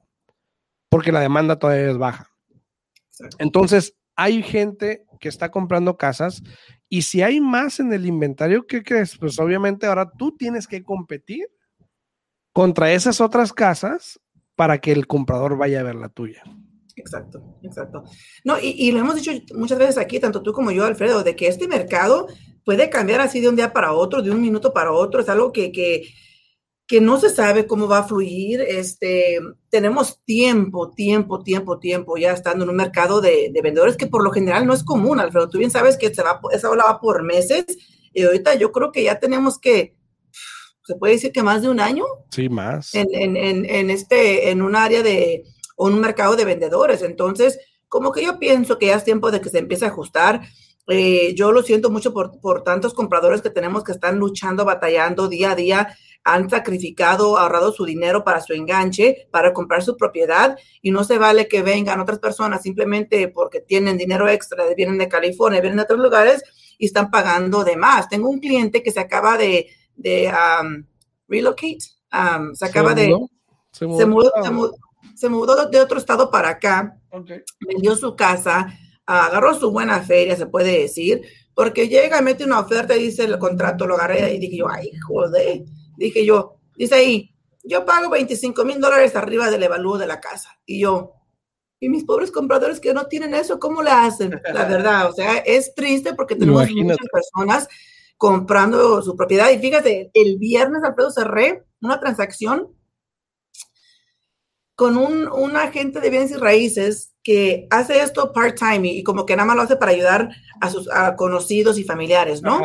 porque 0.90 1.12
la 1.12 1.20
demanda 1.20 1.60
todavía 1.60 1.92
es 1.92 1.98
baja. 1.98 2.30
Entonces, 3.38 3.98
hay 4.16 4.44
gente 4.44 5.06
que 5.20 5.28
está 5.28 5.52
comprando 5.52 5.98
casas 5.98 6.42
y 6.88 7.02
si 7.02 7.22
hay 7.22 7.42
más 7.42 7.82
en 7.82 7.92
el 7.92 8.06
inventario, 8.06 8.66
¿qué 8.66 8.82
crees? 8.82 9.18
Pues 9.18 9.38
obviamente 9.38 9.88
ahora 9.88 10.10
tú 10.10 10.38
tienes 10.38 10.68
que 10.68 10.84
competir 10.84 11.50
contra 12.54 12.94
esas 12.94 13.20
otras 13.20 13.52
casas 13.52 14.22
para 14.56 14.78
que 14.78 14.94
el 14.94 15.06
comprador 15.06 15.58
vaya 15.58 15.82
a 15.82 15.84
ver 15.84 15.96
la 15.96 16.08
tuya. 16.08 16.44
Exacto, 16.96 17.58
exacto. 17.62 18.04
No, 18.44 18.58
y, 18.62 18.92
lo 18.92 19.00
hemos 19.00 19.16
dicho 19.16 19.32
muchas 19.54 19.78
veces 19.78 19.98
aquí, 19.98 20.20
tanto 20.20 20.42
tú 20.42 20.54
como 20.54 20.72
yo, 20.72 20.86
Alfredo, 20.86 21.24
de 21.24 21.36
que 21.36 21.48
este 21.48 21.68
mercado 21.68 22.28
puede 22.64 22.90
cambiar 22.90 23.22
así 23.22 23.42
de 23.42 23.50
un 23.50 23.56
día 23.56 23.74
para 23.74 23.94
otro, 23.94 24.22
de 24.22 24.32
un 24.32 24.42
minuto 24.42 24.74
para 24.74 24.94
otro. 24.94 25.20
Es 25.20 25.28
algo 25.28 25.52
que, 25.52 25.72
que, 25.74 26.04
que 26.88 27.02
no 27.02 27.20
se 27.20 27.30
sabe 27.30 27.68
cómo 27.68 27.88
va 27.88 28.00
a 28.00 28.08
fluir. 28.08 28.62
Este, 28.62 29.40
tenemos 29.70 30.24
tiempo, 30.24 30.92
tiempo, 30.92 31.44
tiempo, 31.44 31.80
tiempo 31.80 32.18
ya 32.18 32.32
estando 32.32 32.64
en 32.64 32.70
un 32.70 32.78
mercado 32.78 33.20
de, 33.20 33.50
de 33.52 33.62
vendedores 33.62 33.98
que 33.98 34.08
por 34.08 34.24
lo 34.24 34.32
general 34.32 34.66
no 34.66 34.74
es 34.74 34.84
común, 34.84 35.20
Alfredo. 35.20 35.50
Tú 35.50 35.58
bien 35.58 35.72
sabes 35.72 35.98
que 35.98 36.14
se 36.16 36.24
va, 36.24 36.40
esa 36.54 36.70
ola 36.70 36.86
va 36.88 37.02
por 37.02 37.24
meses 37.24 37.66
y 38.14 38.24
ahorita 38.24 38.56
yo 38.56 38.72
creo 38.72 38.94
que 38.94 39.04
ya 39.04 39.20
tenemos 39.20 39.60
que, 39.60 39.98
se 40.86 40.96
puede 40.96 41.14
decir 41.14 41.34
que 41.34 41.44
más 41.44 41.62
de 41.62 41.70
un 41.70 41.82
año. 41.82 42.06
Sí, 42.32 42.48
más. 42.48 42.96
En, 42.96 43.08
en, 43.12 43.36
en, 43.36 43.66
en 43.66 43.90
este, 43.90 44.50
en 44.50 44.62
un 44.62 44.76
área 44.76 45.04
de, 45.04 45.44
o 45.76 45.88
un 45.88 46.00
mercado 46.00 46.36
de 46.36 46.46
vendedores. 46.46 47.02
Entonces, 47.02 47.60
como 47.88 48.12
que 48.12 48.24
yo 48.24 48.40
pienso 48.40 48.78
que 48.78 48.88
ya 48.88 48.96
es 48.96 49.04
tiempo 49.04 49.32
de 49.32 49.42
que 49.42 49.50
se 49.50 49.60
empiece 49.60 49.86
a 49.86 49.90
ajustar. 49.90 50.42
Eh, 50.88 51.34
yo 51.36 51.52
lo 51.52 51.64
siento 51.64 51.90
mucho 51.90 52.14
por, 52.14 52.40
por 52.40 52.64
tantos 52.64 52.94
compradores 52.94 53.42
que 53.42 53.50
tenemos 53.50 53.84
que 53.84 53.92
están 53.92 54.20
luchando, 54.20 54.66
batallando 54.66 55.28
día 55.28 55.52
a 55.52 55.56
día, 55.56 55.98
han 56.24 56.50
sacrificado, 56.50 57.38
ahorrado 57.38 57.72
su 57.72 57.86
dinero 57.86 58.24
para 58.24 58.42
su 58.42 58.54
enganche, 58.54 59.28
para 59.32 59.54
comprar 59.54 59.84
su 59.84 59.96
propiedad 59.96 60.58
y 60.82 60.92
no 60.92 61.04
se 61.04 61.18
vale 61.18 61.48
que 61.48 61.62
vengan 61.62 62.00
otras 62.00 62.20
personas 62.20 62.64
simplemente 62.64 63.28
porque 63.30 63.62
tienen 63.62 63.98
dinero 63.98 64.28
extra, 64.28 64.66
vienen 64.76 64.98
de 64.98 65.08
California, 65.08 65.62
vienen 65.62 65.78
de 65.78 65.84
otros 65.84 66.00
lugares 66.00 66.44
y 66.78 66.88
están 66.88 67.10
pagando 67.12 67.64
de 67.64 67.78
más. 67.78 68.10
Tengo 68.10 68.30
un 68.30 68.40
cliente 68.40 68.84
que 68.84 68.92
se 68.92 69.00
acaba 69.00 69.38
de, 69.38 69.68
de 69.96 70.32
um, 70.32 70.84
relocate, 71.28 71.80
um, 72.12 72.54
se 72.54 72.66
acaba 72.66 72.94
de... 72.94 73.16
Se 73.72 73.86
mudó, 73.86 73.98
se 73.98 74.06
mudó, 74.06 74.32
se 74.44 74.52
mudó 74.52 74.85
de 75.72 75.82
otro 75.82 75.98
estado 75.98 76.30
para 76.30 76.50
acá, 76.50 77.00
vendió 77.68 77.96
su 77.96 78.16
casa, 78.16 78.78
agarró 79.06 79.54
su 79.58 79.72
buena 79.72 80.02
feria, 80.02 80.36
se 80.36 80.46
puede 80.46 80.80
decir, 80.80 81.22
porque 81.54 81.88
llega, 81.88 82.22
mete 82.22 82.44
una 82.44 82.60
oferta 82.60 82.96
y 82.96 83.04
dice 83.04 83.24
el 83.24 83.40
contrato, 83.40 83.88
lo 83.88 83.96
agarré 83.96 84.34
y 84.34 84.40
dije 84.40 84.58
yo, 84.58 84.70
ay, 84.70 84.92
joder, 85.08 85.64
dije 85.98 86.26
yo, 86.26 86.58
dice 86.76 86.96
ahí, 86.96 87.36
yo 87.64 87.86
pago 87.86 88.10
25 88.10 88.64
mil 88.66 88.80
dólares 88.80 89.16
arriba 89.16 89.50
del 89.50 89.64
evalúo 89.64 89.98
de 89.98 90.08
la 90.08 90.20
casa. 90.20 90.60
Y 90.66 90.82
yo, 90.82 91.14
y 91.80 91.90
mis 91.90 92.04
pobres 92.04 92.32
compradores 92.32 92.80
que 92.80 92.94
no 92.94 93.08
tienen 93.08 93.34
eso, 93.34 93.60
¿cómo 93.60 93.82
le 93.82 93.92
hacen? 93.92 94.40
La 94.54 94.66
verdad, 94.66 95.10
o 95.10 95.14
sea, 95.14 95.38
es 95.38 95.74
triste 95.74 96.14
porque 96.14 96.36
tenemos 96.36 96.70
muchas 96.72 97.08
personas 97.12 97.68
comprando 98.18 99.02
su 99.02 99.16
propiedad. 99.16 99.50
Y 99.50 99.60
fíjate, 99.60 100.12
el 100.14 100.38
viernes, 100.38 100.84
Alfredo, 100.84 101.12
cerré 101.12 101.64
una 101.82 102.00
transacción 102.00 102.75
con 104.76 104.98
un, 104.98 105.56
agente 105.56 106.00
de 106.00 106.10
bienes 106.10 106.32
y 106.32 106.36
raíces 106.36 107.14
que 107.24 107.68
hace 107.70 108.02
esto 108.02 108.34
part-time 108.34 108.88
y, 108.90 109.04
como 109.04 109.26
que 109.26 109.36
nada 109.36 109.48
más 109.48 109.56
lo 109.56 109.62
hace 109.64 109.78
para 109.78 109.92
ayudar 109.92 110.30
a 110.62 110.70
sus 110.70 110.90
conocidos 111.18 111.78
y 111.78 111.84
familiares, 111.84 112.42
¿no? 112.42 112.62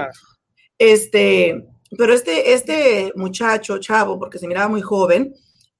Este, 0.78 1.66
pero 1.96 2.12
este, 2.12 2.52
este 2.52 3.12
muchacho, 3.16 3.78
chavo, 3.78 4.18
porque 4.18 4.38
se 4.38 4.48
miraba 4.48 4.68
muy 4.68 4.80
joven, 4.80 5.34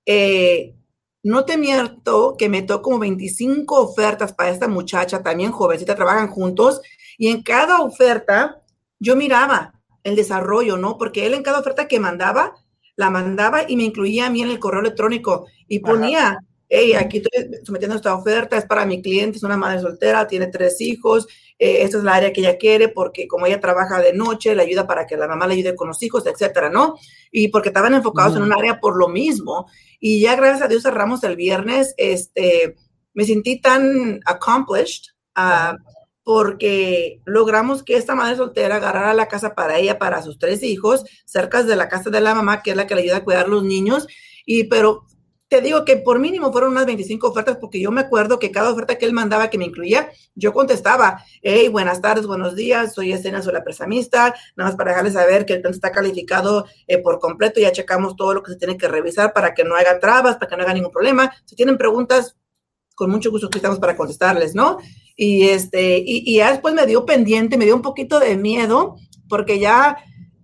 eh, 0.07 0.75
no 1.23 1.45
te 1.45 1.59
miento 1.59 2.37
que 2.39 2.49
metió 2.49 2.81
como 2.81 2.99
25 2.99 3.81
ofertas 3.81 4.33
para 4.33 4.51
esta 4.51 4.69
muchacha, 4.69 5.23
también 5.23 5.53
jovencita, 5.53 5.95
trabajan 5.95 6.29
juntos, 6.29 6.81
y 7.19 7.29
en 7.29 7.43
cada 7.43 7.81
oferta 7.81 8.63
yo 8.99 9.17
miraba 9.17 9.75
el 10.03 10.17
desarrollo, 10.17 10.77
¿no? 10.77 10.97
Porque 10.97 11.27
él 11.27 11.35
en 11.35 11.43
cada 11.43 11.61
oferta 11.61 11.89
que 11.89 12.01
mandaba, 12.01 12.55
la 13.01 13.09
mandaba 13.09 13.65
y 13.67 13.77
me 13.77 13.85
incluía 13.85 14.27
a 14.27 14.31
mí 14.31 14.43
en 14.43 14.51
el 14.51 14.59
correo 14.59 14.83
electrónico 14.83 15.47
y 15.67 15.79
ponía, 15.79 16.39
hey, 16.69 16.93
aquí 16.93 17.17
estoy 17.17 17.61
sometiendo 17.65 17.97
esta 17.97 18.15
oferta, 18.15 18.59
es 18.59 18.67
para 18.67 18.85
mi 18.85 19.01
cliente, 19.01 19.39
es 19.39 19.43
una 19.43 19.57
madre 19.57 19.81
soltera, 19.81 20.27
tiene 20.27 20.49
tres 20.49 20.83
hijos, 20.83 21.27
eh, 21.59 21.83
esta 21.83 21.97
es 21.97 22.05
la 22.05 22.17
área 22.17 22.31
que 22.31 22.43
ella 22.43 22.59
quiere 22.59 22.89
porque 22.89 23.27
como 23.27 23.47
ella 23.47 23.59
trabaja 23.59 24.03
de 24.03 24.13
noche, 24.13 24.55
le 24.55 24.65
ayuda 24.65 24.87
para 24.87 25.07
que 25.07 25.17
la 25.17 25.27
mamá 25.27 25.47
le 25.47 25.55
ayude 25.55 25.75
con 25.75 25.89
los 25.89 26.03
hijos, 26.03 26.27
etcétera, 26.27 26.69
¿no? 26.69 26.97
Y 27.33 27.49
porque 27.49 27.71
estaban 27.71 27.95
enfocados 27.95 28.37
en 28.37 28.43
un 28.43 28.53
área 28.53 28.81
por 28.81 28.99
lo 28.99 29.09
mismo. 29.09 29.67
Y 29.99 30.21
ya 30.21 30.37
gracias 30.37 30.61
a 30.61 30.69
Dios 30.69 30.83
cerramos 30.83 31.25
el 31.25 31.37
viernes, 31.37 31.95
este, 31.97 32.77
me 33.15 33.25
sentí 33.25 33.63
tan 33.63 34.21
accomplished. 34.27 35.05
Uh, 35.39 35.75
porque 36.23 37.21
logramos 37.25 37.83
que 37.83 37.97
esta 37.97 38.15
madre 38.15 38.37
soltera 38.37 38.77
agarrara 38.77 39.15
la 39.15 39.29
casa 39.29 39.55
para 39.55 39.79
ella, 39.79 39.99
para 39.99 40.23
sus 40.23 40.39
tres 40.39 40.63
hijos, 40.63 41.05
cerca 41.25 41.63
de 41.63 41.77
la 41.77 41.89
casa 41.89 42.11
de 42.11 42.21
la 42.21 42.35
mamá, 42.35 42.63
que 42.63 42.71
es 42.71 42.77
la 42.77 42.87
que 42.87 42.95
le 42.95 43.03
ayuda 43.03 43.19
a 43.19 43.25
cuidar 43.25 43.49
los 43.49 43.65
niños. 43.65 44.07
Y 44.45 44.65
pero 44.65 45.07
te 45.51 45.61
digo 45.61 45.85
que 45.85 45.97
por 45.97 46.21
mínimo 46.21 46.53
fueron 46.53 46.71
unas 46.71 46.87
25 46.87 47.29
ofertas, 47.29 47.57
porque 47.57 47.81
yo 47.81 47.91
me 47.91 48.03
acuerdo 48.03 48.39
que 48.39 48.53
cada 48.53 48.71
oferta 48.71 48.97
que 48.97 49.05
él 49.05 49.13
mandaba 49.13 49.51
que 49.51 49.59
me 49.59 49.65
incluía, 49.65 50.09
yo 50.37 50.53
contestaba, 50.53 51.25
hey, 51.43 51.67
buenas 51.67 52.01
tardes, 52.01 52.25
buenos 52.29 52.55
días, 52.55 52.95
soy 52.95 53.13
Escena, 53.13 53.43
soy 53.43 53.55
la 53.55 53.65
prestamista, 53.65 54.33
nada 54.55 54.71
más 54.71 54.77
para 54.77 54.93
dejarles 54.93 55.15
saber 55.15 55.45
que 55.45 55.55
el 55.55 55.61
plan 55.61 55.75
está 55.75 55.91
calificado 55.91 56.67
eh, 56.87 56.99
por 56.99 57.19
completo, 57.19 57.59
ya 57.59 57.73
checamos 57.73 58.15
todo 58.15 58.33
lo 58.33 58.45
que 58.45 58.53
se 58.53 58.59
tiene 58.59 58.77
que 58.77 58.87
revisar 58.87 59.33
para 59.33 59.53
que 59.53 59.65
no 59.65 59.75
haya 59.75 59.99
trabas, 59.99 60.37
para 60.37 60.49
que 60.49 60.57
no 60.57 60.63
haya 60.63 60.75
ningún 60.75 60.93
problema. 60.93 61.33
Si 61.45 61.57
tienen 61.57 61.77
preguntas, 61.77 62.37
con 62.95 63.11
mucho 63.11 63.33
gusto 63.33 63.49
estamos 63.53 63.81
para 63.81 63.97
contestarles, 63.97 64.55
¿no? 64.55 64.79
Y, 65.17 65.49
este, 65.49 66.03
y, 66.05 66.37
ya 66.37 66.51
después 66.51 66.75
me 66.75 66.87
dio 66.87 67.05
pendiente, 67.05 67.59
me 67.59 67.65
dio 67.65 67.77
un 67.77 67.83
poquito 67.83 68.21
de 68.21 68.37
miedo, 68.37 68.97
porque 69.29 69.59
ya 69.59 69.99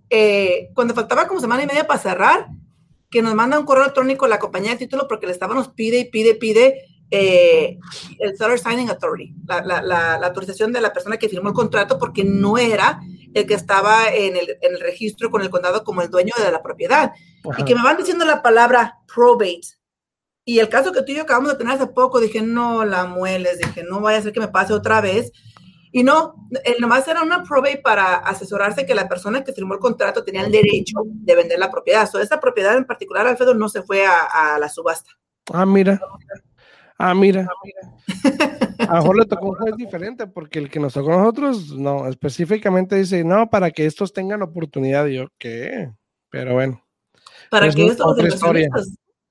eh, 0.09 0.69
cuando 0.73 0.93
faltaba 0.93 1.27
como 1.27 1.41
semana 1.41 1.63
y 1.63 1.67
media 1.67 1.87
para 1.87 1.99
cerrar, 1.99 2.47
que 3.09 3.21
nos 3.21 3.35
manda 3.35 3.59
un 3.59 3.65
correo 3.65 3.83
electrónico 3.83 4.25
a 4.25 4.29
la 4.29 4.39
compañía 4.39 4.71
de 4.71 4.77
título 4.77 5.07
porque 5.07 5.27
le 5.27 5.31
estábamos 5.31 5.69
pide 5.69 5.99
y 5.99 6.05
pide, 6.05 6.35
pide 6.35 6.85
eh, 7.09 7.77
el 8.19 8.37
Seller 8.37 8.59
Signing 8.59 8.89
Authority, 8.89 9.33
la, 9.47 9.61
la, 9.61 9.81
la, 9.81 10.27
autorización 10.27 10.73
de 10.73 10.81
la 10.81 10.91
persona 10.91 11.17
que 11.17 11.29
firmó 11.29 11.49
el 11.49 11.55
contrato 11.55 11.97
porque 11.97 12.25
no 12.25 12.57
era 12.57 12.99
el 13.33 13.45
que 13.47 13.53
estaba 13.53 14.09
en 14.13 14.35
el, 14.35 14.57
en 14.61 14.73
el 14.73 14.79
registro 14.81 15.31
con 15.31 15.41
el 15.41 15.49
condado 15.49 15.85
como 15.85 16.01
el 16.01 16.09
dueño 16.09 16.33
de 16.37 16.51
la 16.51 16.61
propiedad. 16.61 17.13
Y 17.57 17.63
que 17.63 17.75
me 17.75 17.83
van 17.83 17.97
diciendo 17.97 18.25
la 18.25 18.41
palabra 18.41 18.99
probate 19.13 19.76
y 20.47 20.59
el 20.59 20.69
caso 20.69 20.93
que 20.93 21.01
tú 21.01 21.11
y 21.11 21.15
yo 21.15 21.23
acabamos 21.23 21.51
de 21.51 21.57
tener 21.57 21.73
hace 21.73 21.87
poco, 21.87 22.21
dije, 22.21 22.41
no 22.41 22.85
la 22.85 23.05
mueles, 23.05 23.59
dije, 23.59 23.83
no 23.83 23.99
vaya 23.99 24.19
a 24.19 24.21
ser 24.21 24.31
que 24.31 24.39
me 24.39 24.47
pase 24.47 24.71
otra 24.71 25.01
vez. 25.01 25.33
Y 25.91 26.03
no, 26.03 26.35
el 26.63 26.79
nomás 26.79 27.05
era 27.09 27.21
una 27.21 27.43
probate 27.43 27.81
para 27.83 28.15
asesorarse 28.15 28.85
que 28.85 28.95
la 28.95 29.09
persona 29.09 29.43
que 29.43 29.51
firmó 29.51 29.73
el 29.73 29.81
contrato 29.81 30.23
tenía 30.23 30.45
el 30.45 30.51
derecho 30.53 31.01
de 31.05 31.35
vender 31.35 31.59
la 31.59 31.69
propiedad. 31.69 32.09
So, 32.09 32.21
esta 32.21 32.39
propiedad 32.39 32.77
en 32.77 32.85
particular, 32.85 33.27
Alfredo, 33.27 33.55
no 33.55 33.67
se 33.67 33.81
fue 33.81 34.05
a, 34.05 34.57
la 34.57 34.69
subasta. 34.69 35.11
Ah, 35.51 35.65
mira. 35.65 35.99
Ah, 36.97 37.13
mira. 37.13 37.45
A 38.87 38.95
lo 38.95 39.01
mejor 39.01 39.17
le 39.17 39.25
tocó 39.25 39.49
un 39.49 39.55
juez 39.55 39.75
diferente, 39.75 40.27
porque 40.27 40.59
el 40.59 40.69
que 40.69 40.79
nos 40.79 40.93
tocó 40.93 41.11
a 41.11 41.17
nosotros, 41.17 41.73
no, 41.73 42.07
específicamente 42.07 42.95
dice, 42.95 43.25
no, 43.25 43.49
para 43.49 43.71
que 43.71 43.85
estos 43.85 44.13
tengan 44.13 44.43
oportunidad. 44.43 45.07
Y 45.07 45.15
yo, 45.15 45.27
¿qué? 45.37 45.91
Pero 46.29 46.53
bueno. 46.53 46.81
Para 47.49 47.69
que 47.69 47.85
estos 47.85 48.15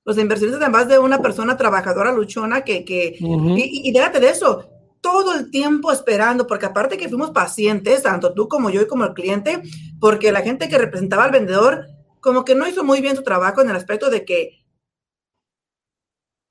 los 0.07 0.17
inversionistas, 0.17 0.63
además 0.63 0.87
de 0.87 0.99
una 0.99 1.21
persona 1.21 1.57
trabajadora 1.57 2.13
luchona 2.13 2.61
que, 2.61 2.85
que 2.85 3.17
y, 3.19 3.91
déjate 3.91 4.21
de 4.21 4.29
eso, 4.29 4.69
todo 5.01 5.33
el 5.33 5.51
tiempo 5.51 5.91
esperando, 5.91 6.47
porque 6.47 6.65
aparte 6.65 6.97
que 6.97 7.09
fuimos 7.09 7.31
pacientes, 7.31 8.03
tanto 8.03 8.33
tú 8.33 8.47
como 8.47 8.69
yo 8.69 8.81
y 8.81 8.87
como 8.87 9.03
el 9.03 9.13
cliente, 9.13 9.61
porque 9.99 10.31
la 10.31 10.43
gente 10.43 10.69
que 10.69 10.77
representaba 10.77 11.25
al 11.25 11.31
vendedor 11.31 11.87
como 12.21 12.45
que 12.45 12.55
no 12.55 12.65
hizo 12.65 12.85
muy 12.85 13.01
bien 13.01 13.17
su 13.17 13.23
trabajo 13.23 13.61
en 13.61 13.69
el 13.69 13.75
aspecto 13.75 14.09
de 14.09 14.23
que 14.23 14.65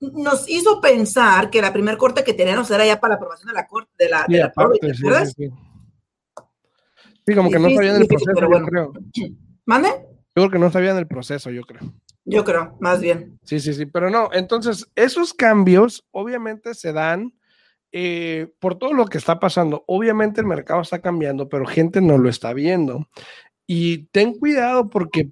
nos 0.00 0.46
hizo 0.50 0.78
pensar 0.82 1.48
que 1.48 1.62
la 1.62 1.72
primer 1.72 1.96
corte 1.96 2.25
que 2.25 2.34
teníamos 2.34 2.70
era 2.70 2.84
ya 2.84 3.00
para 3.00 3.14
la 3.14 3.16
aprobación 3.16 3.48
de 3.48 3.54
la 3.54 3.66
corte, 3.66 3.90
de 3.96 4.10
la, 4.10 4.26
de 4.28 4.38
la 4.38 4.52
sí, 5.34 5.50
sí, 7.26 7.34
como 7.34 7.50
que 7.50 7.58
no 7.58 7.70
sabían 7.70 8.02
el 8.02 8.06
proceso, 8.06 8.38
yo 8.38 8.66
creo. 8.66 8.92
¿Mande? 9.64 9.88
Yo 9.88 10.42
creo 10.42 10.50
que 10.50 10.58
no 10.58 10.70
sabían 10.70 10.98
el 10.98 11.06
proceso, 11.06 11.50
yo 11.50 11.62
creo. 11.62 11.94
Yo 12.28 12.45
creo, 12.45 12.76
más 12.80 13.00
bien. 13.00 13.38
Sí, 13.45 13.61
sí, 13.61 13.73
sí, 13.73 13.87
pero 13.87 14.11
no, 14.11 14.30
entonces 14.33 14.90
esos 14.97 15.33
cambios 15.33 16.04
obviamente 16.11 16.75
se 16.75 16.92
dan 16.92 17.33
eh, 17.92 18.52
por 18.59 18.78
todo 18.78 18.92
lo 18.92 19.06
que 19.06 19.16
está 19.16 19.38
pasando. 19.38 19.85
Obviamente 19.87 20.40
el 20.40 20.47
mercado 20.47 20.83
está 20.83 21.00
cambiando, 21.00 21.49
pero 21.49 21.64
gente 21.66 22.00
no 22.00 22.18
lo 22.18 22.28
está 22.28 22.52
viendo. 22.52 23.09
Y 23.66 24.06
ten 24.09 24.35
cuidado 24.35 24.90
porque 24.90 25.30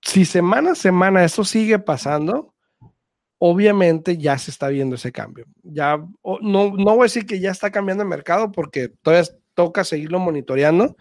si 0.00 0.24
semana 0.24 0.72
a 0.72 0.76
semana 0.76 1.24
eso 1.24 1.44
sigue 1.44 1.80
pasando, 1.80 2.54
obviamente 3.38 4.16
ya 4.18 4.38
se 4.38 4.52
está 4.52 4.68
viendo 4.68 4.94
ese 4.94 5.10
cambio. 5.10 5.46
Ya 5.64 5.96
no, 5.96 6.40
no 6.42 6.94
voy 6.94 7.00
a 7.00 7.02
decir 7.02 7.26
que 7.26 7.40
ya 7.40 7.50
está 7.50 7.72
cambiando 7.72 8.04
el 8.04 8.08
mercado 8.08 8.52
porque 8.52 8.88
todavía 9.02 9.28
toca 9.54 9.82
seguirlo 9.82 10.20
monitoreando. 10.20 10.96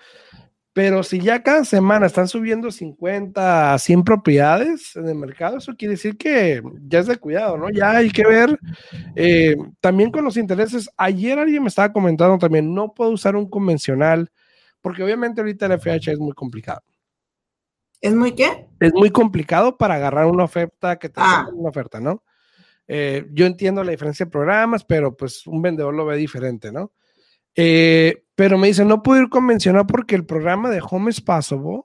Pero 0.77 1.01
si 1.01 1.19
ya 1.19 1.41
cada 1.41 1.65
semana 1.65 2.05
están 2.05 2.27
subiendo 2.27 2.69
50 2.69 3.73
a 3.73 3.79
100 3.79 4.03
propiedades 4.03 4.95
en 4.95 5.09
el 5.09 5.15
mercado, 5.15 5.57
eso 5.57 5.75
quiere 5.75 5.95
decir 5.95 6.19
que 6.19 6.61
ya 6.87 6.99
es 6.99 7.07
de 7.07 7.17
cuidado, 7.17 7.57
¿no? 7.57 7.71
Ya 7.71 7.97
hay 7.97 8.11
que 8.11 8.23
ver 8.23 8.59
eh, 9.15 9.55
también 9.81 10.11
con 10.11 10.23
los 10.23 10.37
intereses. 10.37 10.87
Ayer 10.95 11.39
alguien 11.39 11.63
me 11.63 11.69
estaba 11.69 11.91
comentando 11.91 12.37
también, 12.37 12.75
no 12.75 12.93
puedo 12.93 13.09
usar 13.09 13.35
un 13.35 13.49
convencional, 13.49 14.29
porque 14.79 15.01
obviamente 15.01 15.41
ahorita 15.41 15.65
el 15.65 15.79
FH 15.79 16.11
es 16.11 16.19
muy 16.19 16.33
complicado. 16.33 16.83
¿Es 17.99 18.13
muy 18.13 18.33
qué? 18.33 18.67
Es 18.79 18.93
muy 18.93 19.09
complicado 19.09 19.79
para 19.79 19.95
agarrar 19.95 20.27
una 20.27 20.43
oferta 20.43 20.99
que 20.99 21.09
te 21.09 21.19
ah. 21.19 21.47
una 21.55 21.69
oferta, 21.69 21.99
¿no? 21.99 22.23
Eh, 22.87 23.25
yo 23.31 23.47
entiendo 23.47 23.83
la 23.83 23.89
diferencia 23.89 24.27
de 24.27 24.31
programas, 24.31 24.85
pero 24.85 25.17
pues 25.17 25.47
un 25.47 25.59
vendedor 25.59 25.95
lo 25.95 26.05
ve 26.05 26.17
diferente, 26.17 26.71
¿no? 26.71 26.91
Eh, 27.57 28.23
pero 28.35 28.57
me 28.57 28.67
dice, 28.67 28.85
no 28.85 29.01
puedo 29.01 29.21
ir 29.21 29.29
convencional 29.29 29.87
porque 29.87 30.15
el 30.15 30.25
programa 30.25 30.69
de 30.69 30.81
Home 30.89 31.11
Passable. 31.25 31.81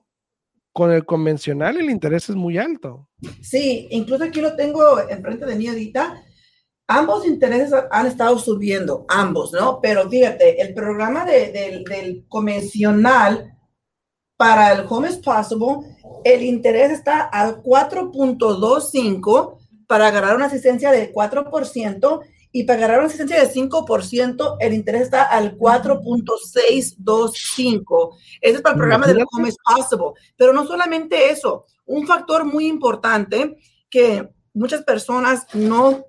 Con 0.74 0.90
el 0.90 1.04
convencional 1.04 1.76
el 1.76 1.90
interés 1.90 2.30
es 2.30 2.36
muy 2.36 2.56
alto. 2.56 3.06
Sí, 3.42 3.88
incluso 3.90 4.24
aquí 4.24 4.40
lo 4.40 4.56
tengo 4.56 5.00
enfrente 5.06 5.44
de 5.44 5.54
mí 5.54 5.68
ahorita. 5.68 6.22
Ambos 6.86 7.26
intereses 7.26 7.74
han 7.90 8.06
estado 8.06 8.38
subiendo, 8.38 9.04
ambos, 9.08 9.52
¿no? 9.52 9.80
Pero 9.82 10.08
fíjate, 10.08 10.62
el 10.62 10.72
programa 10.72 11.26
del 11.26 12.24
convencional 12.26 13.52
para 14.38 14.72
el 14.72 14.86
Home 14.88 15.10
is 15.10 15.18
Possible, 15.18 15.94
el 16.24 16.42
interés 16.42 16.90
está 16.90 17.20
al 17.20 17.62
4.25 17.62 19.58
para 19.86 20.08
agarrar 20.08 20.36
una 20.36 20.46
asistencia 20.46 20.90
del 20.90 21.12
4% 21.12 22.20
y 22.52 22.64
para 22.64 22.78
agarrar 22.78 22.98
una 22.98 23.08
asistencia 23.08 23.40
de 23.40 23.50
5%, 23.50 24.56
el 24.60 24.74
interés 24.74 25.02
está 25.02 25.24
al 25.24 25.56
4.625. 25.56 28.16
Ese 28.42 28.56
es 28.56 28.60
para 28.60 28.74
el 28.74 28.78
programa 28.78 29.06
de 29.06 29.24
Home 29.32 29.48
is 29.48 29.56
Possible. 29.64 30.12
Pero 30.36 30.52
no 30.52 30.66
solamente 30.66 31.30
eso, 31.30 31.64
un 31.86 32.06
factor 32.06 32.44
muy 32.44 32.66
importante 32.66 33.56
que 33.88 34.28
muchas 34.52 34.82
personas 34.82 35.46
no 35.54 36.04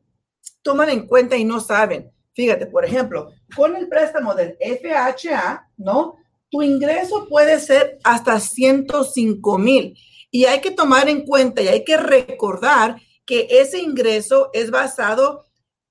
toman 0.62 0.89
en 0.89 1.07
cuenta 1.07 1.38
y 1.38 1.45
no 1.45 1.62
saben. 1.62 2.12
Fíjate, 2.33 2.65
por 2.67 2.83
ejemplo, 2.83 3.31
con 3.55 3.77
el 3.77 3.88
préstamo 3.88 4.35
del 4.35 4.57
FHA, 4.59 5.69
¿no? 5.77 6.17
Tu 6.50 6.62
ingreso 6.62 7.29
puede 7.29 7.57
ser 7.59 8.00
hasta 8.03 8.38
105 8.39 9.57
mil. 9.57 9.97
Y 10.29 10.43
hay 10.45 10.62
que 10.62 10.71
tomar 10.71 11.09
en 11.09 11.25
cuenta 11.25 11.62
y 11.62 11.69
hay 11.69 11.85
que 11.85 11.95
recordar 11.95 12.97
que 13.25 13.47
ese 13.50 13.79
ingreso 13.79 14.50
es 14.51 14.71
basado 14.71 15.45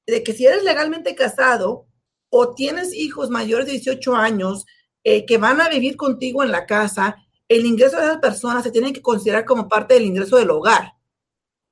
de 0.07 0.23
que 0.23 0.33
si 0.33 0.47
eres 0.47 0.63
legalmente 0.65 1.15
casado 1.15 1.87
o 2.31 2.55
tienes 2.55 2.95
hijos 2.95 3.31
mayores 3.31 3.67
de 3.67 3.73
18 3.73 4.17
años 4.17 4.65
eh, 5.05 5.27
que 5.27 5.39
van 5.39 5.61
a 5.61 5.69
vivir 5.69 5.97
contigo 5.97 6.43
en 6.43 6.51
la 6.51 6.67
casa, 6.67 7.17
el 7.49 7.67
ingreso 7.67 7.99
de 7.99 8.05
esas 8.05 8.19
personas 8.19 8.63
se 8.63 8.71
tiene 8.71 8.93
que 8.93 9.03
considerar 9.03 9.45
como 9.45 9.69
parte 9.69 9.95
del 9.95 10.05
ingreso 10.05 10.37
del 10.37 10.51
hogar 10.51 10.95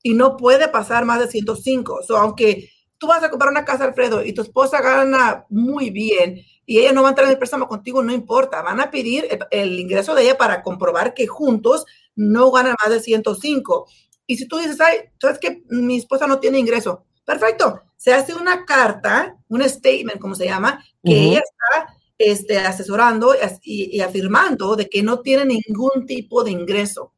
y 0.02 0.14
no 0.14 0.36
puede 0.36 0.68
pasar 0.68 1.04
más 1.04 1.20
de 1.20 1.28
105. 1.28 1.94
O 1.94 2.02
sea, 2.02 2.20
aunque 2.20 2.70
tú 2.98 3.06
vas 3.06 3.22
a 3.22 3.30
comprar 3.30 3.50
una 3.50 3.64
casa, 3.64 3.84
Alfredo, 3.84 4.24
y 4.24 4.32
tu 4.32 4.42
esposa 4.42 4.80
gana 4.80 5.46
muy 5.48 5.90
bien 5.90 6.42
y 6.66 6.78
ella 6.78 6.92
no 6.92 7.02
va 7.02 7.08
a 7.08 7.10
entrar 7.12 7.26
en 7.26 7.32
el 7.32 7.38
préstamo 7.38 7.66
contigo, 7.66 8.02
no 8.02 8.12
importa. 8.12 8.62
Van 8.62 8.80
a 8.80 8.90
pedir 8.90 9.26
el, 9.50 9.80
ingreso 9.80 10.14
de 10.14 10.22
ella 10.22 10.38
para 10.38 10.62
comprobar 10.62 11.14
que 11.14 11.26
juntos 11.26 11.86
no 12.14 12.50
ganan 12.50 12.76
más 12.82 12.92
de 12.92 13.00
105. 13.00 13.86
Y 14.26 14.36
si 14.36 14.46
tú 14.46 14.58
dices, 14.58 14.80
ay, 14.80 14.98
sabes 15.20 15.38
que 15.38 15.62
mi 15.70 15.96
esposa 15.96 16.26
no 16.26 16.38
tiene 16.38 16.58
ingreso, 16.58 17.06
perfecto 17.24 17.82
se 18.00 18.12
hace 18.14 18.34
una 18.34 18.64
carta, 18.64 19.36
un 19.48 19.62
statement, 19.62 20.18
como 20.18 20.34
se 20.34 20.46
llama, 20.46 20.82
que 21.04 21.12
ella 21.12 21.40
está 21.40 21.94
este, 22.16 22.56
asesorando 22.56 23.34
y, 23.62 24.00
afirmando 24.00 24.74
de 24.74 24.88
que 24.88 25.02
no 25.02 25.20
tiene 25.20 25.44
ningún 25.44 26.06
tipo 26.06 26.42
de 26.42 26.50
ingreso, 26.50 27.12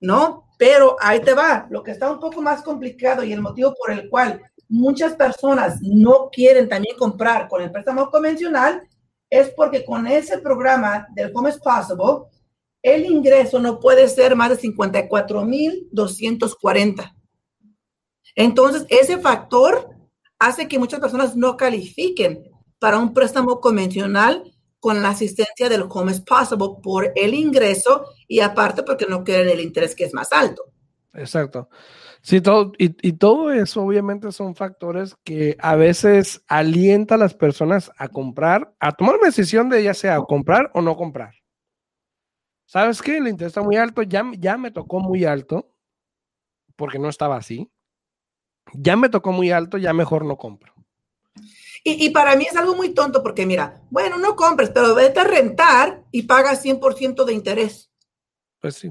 ¿no? 0.00 0.48
Pero 0.58 0.96
ahí 0.98 1.20
te 1.20 1.34
va, 1.34 1.68
lo 1.70 1.84
que 1.84 1.92
está 1.92 2.10
un 2.10 2.18
poco 2.18 2.42
más 2.42 2.62
complicado 2.62 3.22
y 3.22 3.32
el 3.32 3.40
motivo 3.40 3.72
por 3.78 3.92
el 3.92 4.10
cual 4.10 4.42
muchas 4.68 5.14
personas 5.14 5.78
no 5.82 6.30
quieren 6.32 6.68
también 6.68 6.96
comprar 6.96 7.46
con 7.46 7.62
el 7.62 7.70
préstamo 7.70 8.10
convencional 8.10 8.82
es 9.30 9.50
porque 9.50 9.84
con 9.84 10.08
ese 10.08 10.38
programa 10.38 11.06
del 11.14 11.30
Home 11.32 11.50
is 11.50 11.58
Possible, 11.58 12.24
el 12.82 13.06
ingreso 13.06 13.60
no 13.60 13.78
puede 13.78 14.08
ser 14.08 14.34
más 14.34 14.50
de 14.50 14.56
54,240. 14.56 17.14
Entonces, 18.34 18.84
ese 18.88 19.18
factor 19.18 19.96
hace 20.38 20.68
que 20.68 20.78
muchas 20.78 21.00
personas 21.00 21.36
no 21.36 21.56
califiquen 21.56 22.44
para 22.78 22.98
un 22.98 23.12
préstamo 23.12 23.60
convencional 23.60 24.44
con 24.80 25.02
la 25.02 25.10
asistencia 25.10 25.68
del 25.68 25.84
Home 25.88 26.12
is 26.12 26.20
Possible 26.20 26.80
por 26.82 27.12
el 27.16 27.34
ingreso 27.34 28.06
y 28.28 28.40
aparte 28.40 28.82
porque 28.82 29.06
no 29.08 29.24
quieren 29.24 29.48
el 29.48 29.60
interés 29.60 29.94
que 29.94 30.04
es 30.04 30.14
más 30.14 30.32
alto. 30.32 30.64
Exacto. 31.14 31.68
Sí, 32.20 32.40
todo, 32.40 32.72
y, 32.78 33.12
todo 33.14 33.52
eso 33.52 33.82
obviamente 33.82 34.32
son 34.32 34.54
factores 34.54 35.16
que 35.24 35.56
a 35.60 35.76
veces 35.76 36.42
alienta 36.48 37.14
a 37.14 37.18
las 37.18 37.34
personas 37.34 37.90
a 37.96 38.08
comprar, 38.08 38.74
a 38.80 38.92
tomar 38.92 39.16
una 39.16 39.26
decisión 39.26 39.68
de 39.68 39.82
ya 39.82 39.94
sea 39.94 40.20
comprar 40.20 40.70
o 40.74 40.82
no 40.82 40.96
comprar. 40.96 41.34
¿Sabes 42.66 43.00
qué? 43.00 43.16
El 43.16 43.28
interés 43.28 43.50
está 43.50 43.62
muy 43.62 43.76
alto, 43.76 44.02
ya, 44.02 44.30
ya 44.38 44.58
me 44.58 44.70
tocó 44.70 45.00
muy 45.00 45.24
alto, 45.24 45.72
porque 46.76 46.98
no 46.98 47.08
estaba 47.08 47.36
así 47.36 47.70
ya 48.74 48.96
me 48.96 49.08
tocó 49.08 49.32
muy 49.32 49.50
alto, 49.50 49.78
ya 49.78 49.92
mejor 49.92 50.24
no 50.24 50.36
compro. 50.36 50.72
Y, 51.84 52.10
para 52.10 52.36
mí 52.36 52.44
es 52.44 52.56
algo 52.56 52.74
muy 52.74 52.90
tonto 52.90 53.22
porque 53.22 53.46
mira, 53.46 53.80
bueno, 53.88 54.18
no 54.18 54.36
compres, 54.36 54.70
pero 54.70 54.94
vete 54.94 55.20
a 55.20 55.24
rentar 55.24 56.02
y 56.10 56.22
pagas 56.22 56.62
100% 56.62 57.24
de 57.24 57.32
interés. 57.32 57.90
Pues 58.60 58.74
sí. 58.74 58.90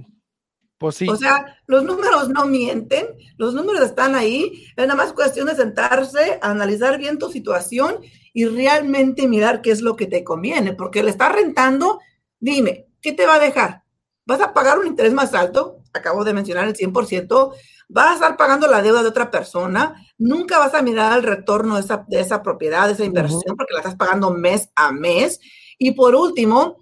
Pues 0.78 0.96
sí. 0.96 1.08
O 1.08 1.16
sea, 1.16 1.58
los 1.66 1.84
números 1.84 2.30
no 2.30 2.46
mienten, 2.46 3.08
los 3.38 3.54
números 3.54 3.82
están 3.82 4.16
ahí, 4.16 4.66
es 4.76 4.88
nada 4.88 4.96
más 4.96 5.14
cuestión 5.14 5.48
de 5.48 5.56
sentarse, 5.56 6.40
analizar 6.42 6.98
bien 6.98 7.18
tu 7.18 7.32
situación 7.32 8.00
y 8.34 8.46
realmente 8.46 9.28
mirar 9.28 9.62
qué 9.62 9.72
es 9.72 9.82
lo 9.82 9.96
que 9.96 10.06
te 10.06 10.24
conviene, 10.24 10.74
porque 10.74 11.04
le 11.04 11.10
estás 11.10 11.34
rentando, 11.34 12.00
dime, 12.40 12.88
¿qué 13.02 13.12
te 13.12 13.26
va 13.26 13.36
a 13.36 13.40
dejar? 13.40 13.84
¿Vas 14.26 14.42
a 14.42 14.54
pagar 14.54 14.78
un 14.78 14.88
interés 14.88 15.14
más 15.14 15.34
alto? 15.34 15.80
Acabo 15.94 16.24
de 16.24 16.34
mencionar 16.34 16.68
el 16.68 16.76
100%, 16.76 17.54
vas 17.90 18.12
a 18.12 18.14
estar 18.16 18.38
pagando 18.38 18.68
la 18.68 18.82
deuda 18.82 19.02
de 19.02 19.10
otra 19.10 19.32
persona, 19.32 19.96
nunca 20.18 20.60
vas 20.60 20.74
a 20.74 20.82
mirar 20.82 21.18
el 21.18 21.24
retorno 21.24 21.76
de 21.76 21.82
esa, 21.82 22.06
de 22.08 22.20
esa 22.20 22.44
propiedad, 22.44 22.88
de 22.88 22.94
esa 22.94 23.06
inversión, 23.06 23.56
porque 23.56 23.74
la 23.74 23.80
estás 23.80 23.96
pagando 23.96 24.32
mes 24.32 24.70
a 24.76 24.92
mes. 24.92 25.40
Y 25.78 25.92
por 25.92 26.16
último, 26.16 26.78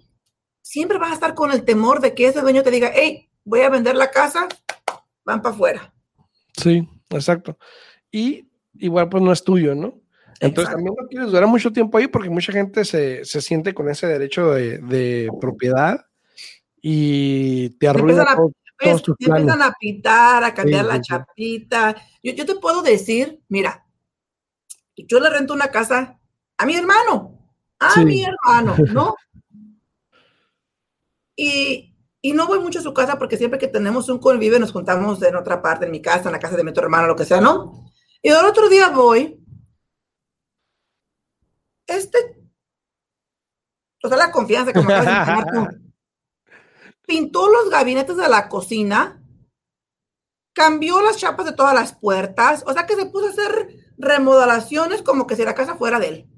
siempre 0.62 0.98
vas 0.98 1.12
a 1.12 1.14
estar 1.14 1.34
con 1.34 1.52
el 1.52 1.64
temor 1.64 2.00
de 2.00 2.14
que 2.14 2.26
ese 2.26 2.40
dueño 2.40 2.62
te 2.62 2.70
diga, 2.70 2.90
hey, 2.94 3.28
voy 3.44 3.60
a 3.60 3.70
vender 3.70 3.94
la 3.96 4.10
casa, 4.10 4.48
van 5.24 5.42
para 5.42 5.54
afuera. 5.54 5.94
Sí, 6.56 6.88
exacto. 7.10 7.56
Y 8.10 8.48
igual 8.74 9.08
pues 9.08 9.22
no 9.22 9.32
es 9.32 9.44
tuyo, 9.44 9.74
¿no? 9.74 10.00
Entonces 10.40 10.74
también 10.74 10.94
no 10.98 11.06
quieres 11.08 11.30
durar 11.30 11.46
mucho 11.46 11.72
tiempo 11.72 11.96
ahí 11.96 12.08
porque 12.08 12.28
mucha 12.28 12.52
gente 12.52 12.84
se, 12.84 13.24
se 13.24 13.40
siente 13.40 13.72
con 13.72 13.88
ese 13.88 14.06
derecho 14.06 14.50
de, 14.50 14.78
de 14.78 15.30
propiedad 15.40 16.04
y 16.82 17.70
te 17.78 17.88
arruina 17.88 18.24
pues, 18.78 19.02
empiezan 19.06 19.62
a 19.62 19.72
pitar, 19.78 20.44
a 20.44 20.54
cambiar 20.54 20.84
la 20.84 21.00
chapita. 21.00 21.96
Yo, 22.22 22.32
yo, 22.32 22.44
te 22.44 22.56
puedo 22.56 22.82
decir, 22.82 23.40
mira, 23.48 23.86
yo 24.96 25.20
le 25.20 25.30
rento 25.30 25.54
una 25.54 25.68
casa 25.68 26.18
a 26.56 26.66
mi 26.66 26.76
hermano, 26.76 27.38
a 27.78 28.00
mi 28.02 28.24
hermano, 28.24 28.76
¿no? 28.92 29.14
Y, 31.38 31.94
y, 32.22 32.32
no 32.32 32.46
voy 32.46 32.60
mucho 32.60 32.78
a 32.78 32.82
su 32.82 32.94
casa 32.94 33.18
porque 33.18 33.36
siempre 33.36 33.58
que 33.58 33.68
tenemos 33.68 34.08
un 34.08 34.18
convivio 34.18 34.58
nos 34.58 34.72
juntamos 34.72 35.22
en 35.22 35.36
otra 35.36 35.60
parte, 35.60 35.84
en 35.84 35.90
mi 35.90 36.00
casa, 36.00 36.30
en 36.30 36.32
la 36.32 36.38
casa 36.38 36.56
de 36.56 36.64
mi 36.64 36.70
otro 36.70 36.84
hermano, 36.84 37.08
lo 37.08 37.14
que 37.14 37.26
sea, 37.26 37.42
¿no? 37.42 37.92
Y 38.22 38.30
el 38.30 38.42
otro 38.42 38.70
día 38.70 38.88
voy, 38.88 39.38
este, 41.86 42.18
o 44.02 44.08
sea, 44.08 44.16
la 44.16 44.32
confianza 44.32 44.72
que 44.72 44.80
me 44.80 44.94
acabas 44.94 45.44
de 45.44 45.80
pintó 47.06 47.48
los 47.48 47.70
gabinetes 47.70 48.16
de 48.16 48.28
la 48.28 48.48
cocina, 48.48 49.22
cambió 50.52 51.00
las 51.00 51.16
chapas 51.16 51.46
de 51.46 51.52
todas 51.52 51.74
las 51.74 51.94
puertas, 51.94 52.64
o 52.66 52.72
sea 52.72 52.86
que 52.86 52.96
se 52.96 53.06
puso 53.06 53.26
a 53.26 53.30
hacer 53.30 53.92
remodelaciones 53.96 55.02
como 55.02 55.26
que 55.26 55.36
si 55.36 55.44
la 55.44 55.54
casa 55.54 55.76
fuera 55.76 55.98
de 55.98 56.08
él. 56.08 56.30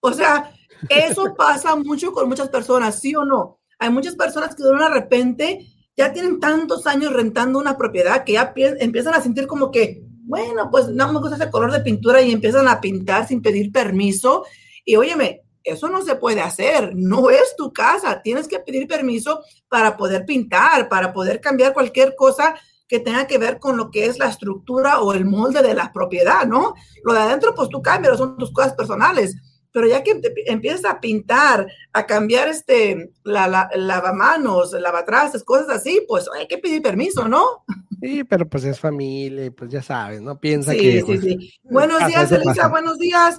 O 0.00 0.12
sea, 0.12 0.52
eso 0.88 1.34
pasa 1.36 1.76
mucho 1.76 2.12
con 2.12 2.28
muchas 2.28 2.48
personas, 2.48 3.00
¿sí 3.00 3.14
o 3.14 3.24
no? 3.24 3.60
Hay 3.78 3.90
muchas 3.90 4.16
personas 4.16 4.54
que 4.54 4.62
de 4.62 4.88
repente 4.88 5.66
ya 5.96 6.12
tienen 6.12 6.40
tantos 6.40 6.86
años 6.86 7.12
rentando 7.12 7.58
una 7.58 7.76
propiedad 7.76 8.24
que 8.24 8.32
ya 8.32 8.52
empiezan 8.56 9.14
a 9.14 9.20
sentir 9.20 9.46
como 9.46 9.70
que, 9.70 10.02
bueno, 10.24 10.70
pues 10.70 10.88
no 10.88 11.12
me 11.12 11.20
gusta 11.20 11.36
ese 11.36 11.50
color 11.50 11.72
de 11.72 11.80
pintura 11.80 12.20
y 12.22 12.32
empiezan 12.32 12.68
a 12.68 12.80
pintar 12.80 13.26
sin 13.26 13.42
pedir 13.42 13.72
permiso. 13.72 14.44
Y 14.84 14.96
óyeme, 14.96 15.45
eso 15.66 15.88
no 15.88 16.02
se 16.02 16.14
puede 16.14 16.40
hacer, 16.40 16.92
no 16.94 17.28
es 17.28 17.54
tu 17.56 17.72
casa, 17.72 18.22
tienes 18.22 18.48
que 18.48 18.60
pedir 18.60 18.86
permiso 18.86 19.42
para 19.68 19.96
poder 19.96 20.24
pintar, 20.24 20.88
para 20.88 21.12
poder 21.12 21.40
cambiar 21.40 21.74
cualquier 21.74 22.14
cosa 22.14 22.54
que 22.88 23.00
tenga 23.00 23.26
que 23.26 23.38
ver 23.38 23.58
con 23.58 23.76
lo 23.76 23.90
que 23.90 24.06
es 24.06 24.18
la 24.18 24.28
estructura 24.28 25.00
o 25.00 25.12
el 25.12 25.24
molde 25.24 25.62
de 25.62 25.74
la 25.74 25.92
propiedad, 25.92 26.46
¿no? 26.46 26.74
Lo 27.02 27.12
de 27.12 27.20
adentro, 27.20 27.54
pues 27.54 27.68
tú 27.68 27.82
cambias, 27.82 28.16
son 28.16 28.38
tus 28.38 28.52
cosas 28.52 28.74
personales, 28.74 29.36
pero 29.72 29.88
ya 29.88 30.02
que 30.02 30.20
empiezas 30.46 30.84
a 30.84 31.00
pintar, 31.00 31.66
a 31.92 32.06
cambiar 32.06 32.48
este, 32.48 33.12
la, 33.24 33.48
la, 33.48 33.68
lavamanos, 33.74 34.72
lavatrastes, 34.72 35.44
cosas 35.44 35.68
así, 35.68 36.02
pues 36.08 36.26
hay 36.34 36.46
que 36.46 36.58
pedir 36.58 36.80
permiso, 36.80 37.28
¿no? 37.28 37.64
Sí, 38.00 38.24
pero 38.24 38.48
pues 38.48 38.64
es 38.64 38.78
familia, 38.78 39.50
pues 39.50 39.70
ya 39.70 39.82
sabes, 39.82 40.20
¿no? 40.20 40.38
Piensa 40.38 40.72
que... 40.72 41.00
Sí, 41.00 41.02
pues, 41.04 41.20
sí. 41.20 41.54
Buenos 41.62 42.06
días, 42.06 42.30
Elisa, 42.30 42.68
buenos 42.68 42.98
días. 42.98 43.38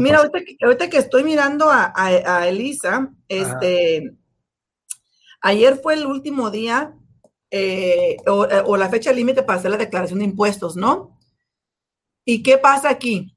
Mira, 0.00 0.18
ahorita 0.18 0.40
que, 0.40 0.56
ahorita 0.62 0.90
que, 0.90 0.98
estoy 0.98 1.24
mirando 1.24 1.70
a, 1.70 1.92
a, 1.94 2.48
Elisa, 2.48 3.12
este, 3.28 4.12
ayer 5.40 5.78
fue 5.82 5.94
el 5.94 6.06
último 6.06 6.50
día 6.50 6.94
eh, 7.50 8.16
o, 8.26 8.46
o 8.66 8.76
la 8.76 8.88
fecha 8.88 9.12
límite 9.12 9.42
para 9.42 9.58
hacer 9.58 9.70
la 9.70 9.76
declaración 9.76 10.20
de 10.20 10.26
impuestos, 10.26 10.76
¿no? 10.76 11.18
¿Y 12.24 12.42
qué 12.42 12.58
pasa 12.58 12.90
aquí? 12.90 13.34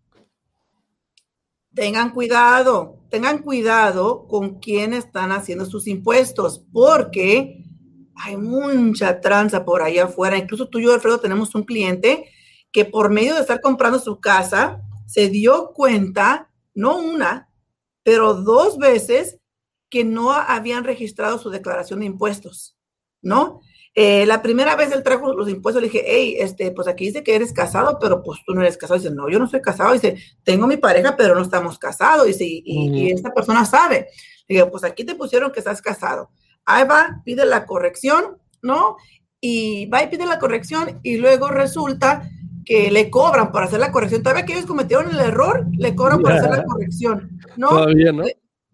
Tengan 1.73 2.12
cuidado, 2.12 2.99
tengan 3.10 3.39
cuidado 3.39 4.28
con 4.28 4.60
quién 4.60 4.93
están 4.93 5.32
haciendo 5.32 5.65
sus 5.65 5.88
impuestos, 5.88 6.63
porque 6.71 7.63
hay 8.15 8.38
mucha 8.38 9.21
tranza 9.21 9.65
por 9.65 9.82
ahí 9.82 9.99
afuera. 9.99 10.38
Incluso 10.38 10.67
tú 10.67 10.80
y 10.80 10.84
yo, 10.84 10.93
Alfredo, 10.93 11.19
tenemos 11.19 11.56
un 11.56 11.63
cliente 11.63 12.30
que 12.71 12.86
por 12.86 13.10
medio 13.10 13.36
de 13.36 13.41
estar 13.41 13.62
comprando 13.62 13.99
su 13.99 14.19
casa, 14.19 14.82
se 15.06 15.30
dio 15.30 15.73
cuenta, 15.73 16.49
no 16.73 16.97
una, 16.97 17.49
pero 18.04 18.34
dos 18.34 18.78
veces 18.78 19.39
que 19.89 20.04
no 20.04 20.32
habían 20.32 20.84
registrado 20.84 21.38
su 21.38 21.49
declaración 21.49 21.99
de 21.99 22.08
impuestos, 22.08 22.76
¿no? 23.21 23.62
Eh, 23.95 24.26
la 24.26 24.41
primera 24.41 24.76
vez 24.76 24.91
él 24.91 25.04
trajo 25.04 25.34
los 25.36 25.47
impuestos, 25.49 25.84
le 25.84 25.89
dije, 25.89 26.04
hey, 26.08 26.36
este, 26.39 26.71
pues 26.71 26.88
aquí 26.88 27.06
dice 27.06 27.23
que 27.23 27.36
eres 27.36 27.54
casado, 27.54 27.99
pero 28.02 28.23
pues 28.23 28.39
tú 28.43 28.54
no 28.56 28.62
eres 28.62 28.76
casado. 28.76 28.99
Dice, 28.99 29.13
no, 29.13 29.30
yo 29.30 29.38
no 29.38 29.47
soy 29.47 29.62
casado. 29.62 29.93
Dice, 29.93 30.17
tengo 30.43 30.65
mi 30.65 30.78
pareja, 30.78 31.15
pero 31.15 31.36
no 31.36 31.41
estamos 31.41 31.78
casados. 31.78 32.26
Dice, 32.26 32.43
y, 32.43 32.63
y, 32.65 33.12
esta 33.12 33.32
persona 33.32 33.65
sabe. 33.65 34.08
Le 34.47 34.56
digo, 34.56 34.71
pues 34.71 34.84
aquí 34.84 35.04
te 35.04 35.13
pusieron 35.13 35.52
que 35.52 35.60
estás 35.60 35.80
casado. 35.80 36.32
Ahí 36.65 36.86
va, 36.88 37.21
pide 37.26 37.45
la 37.45 37.65
corrección, 37.65 38.38
¿no? 38.62 38.97
Y 39.39 39.88
va 39.88 40.04
y 40.04 40.08
pide 40.08 40.26
la 40.26 40.39
corrección 40.39 40.99
y 41.04 41.17
luego 41.17 41.49
resulta 41.49 42.30
que 42.65 42.89
le 42.91 43.10
cobran 43.10 43.52
por 43.52 43.63
hacer 43.63 43.80
la 43.80 43.91
corrección. 43.91 44.23
Todavía 44.23 44.45
que 44.45 44.54
ellos 44.54 44.65
cometieron 44.65 45.10
el 45.10 45.19
error, 45.19 45.65
le 45.78 45.95
cobran 45.95 46.21
por 46.21 46.32
hacer 46.32 46.49
la 46.49 46.63
corrección, 46.63 47.39
¿no? 47.58 47.69
Todavía, 47.69 48.12
¿no? 48.12 48.23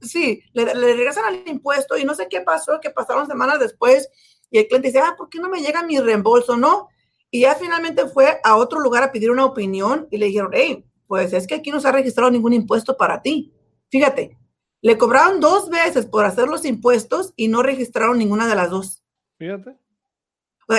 Sí, 0.02 0.42
le, 0.54 0.66
le 0.66 0.94
regresan 0.94 1.26
al 1.26 1.44
impuesto 1.48 1.98
y 1.98 2.06
no 2.06 2.14
sé 2.14 2.28
qué 2.30 2.42
pasó, 2.42 2.80
que 2.80 2.90
pasaron 2.90 3.28
semanas 3.28 3.60
después 3.60 4.10
y 4.52 4.60
el 4.60 4.68
cliente 4.68 4.88
dice, 4.88 5.00
ah, 5.00 5.16
¿por 5.18 5.30
qué 5.30 5.40
no 5.40 5.50
me 5.50 5.62
llega 5.62 5.84
mi 5.84 6.00
reembolso? 6.00 6.58
No. 6.58 6.88
Y 7.32 7.42
ya 7.42 7.56
finalmente 7.56 8.08
fue 8.08 8.40
a 8.44 8.56
otro 8.56 8.80
lugar 8.80 9.04
a 9.04 9.12
pedir 9.12 9.30
una 9.30 9.46
opinión 9.46 10.08
y 10.10 10.18
le 10.18 10.28
dijeron, 10.28 10.52
hey, 10.54 10.86
pues 11.08 11.34
es 11.34 11.46
que 11.46 11.56
aquí 11.56 11.72
no 11.72 11.80
se 11.80 11.88
ha 11.88 11.92
registrado 11.92 12.32
ningún 12.32 12.54
impuesto 12.54 12.98
para 12.98 13.22
ti. 13.22 13.54
Fíjate, 13.90 14.38
le 14.82 14.98
cobraron 14.98 15.40
dos 15.40 15.70
veces 15.70 16.06
por 16.06 16.26
hacer 16.26 16.48
los 16.48 16.66
impuestos 16.66 17.34
y 17.36 17.48
no 17.48 17.64
registraron 17.64 18.18
ninguna 18.18 18.48
de 18.48 18.56
las 18.56 18.70
dos. 18.70 19.04
Fíjate. 19.38 19.78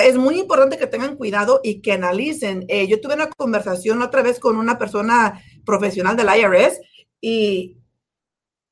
Es 0.03 0.17
muy 0.17 0.39
importante 0.39 0.77
que 0.77 0.87
tengan 0.87 1.17
cuidado 1.17 1.59
y 1.63 1.81
que 1.81 1.91
analicen. 1.91 2.65
Eh, 2.69 2.87
yo 2.87 3.01
tuve 3.01 3.15
una 3.15 3.29
conversación 3.29 4.01
otra 4.01 4.21
vez 4.21 4.39
con 4.39 4.55
una 4.55 4.77
persona 4.77 5.41
profesional 5.65 6.15
del 6.15 6.29
IRS 6.29 6.79
y 7.19 7.77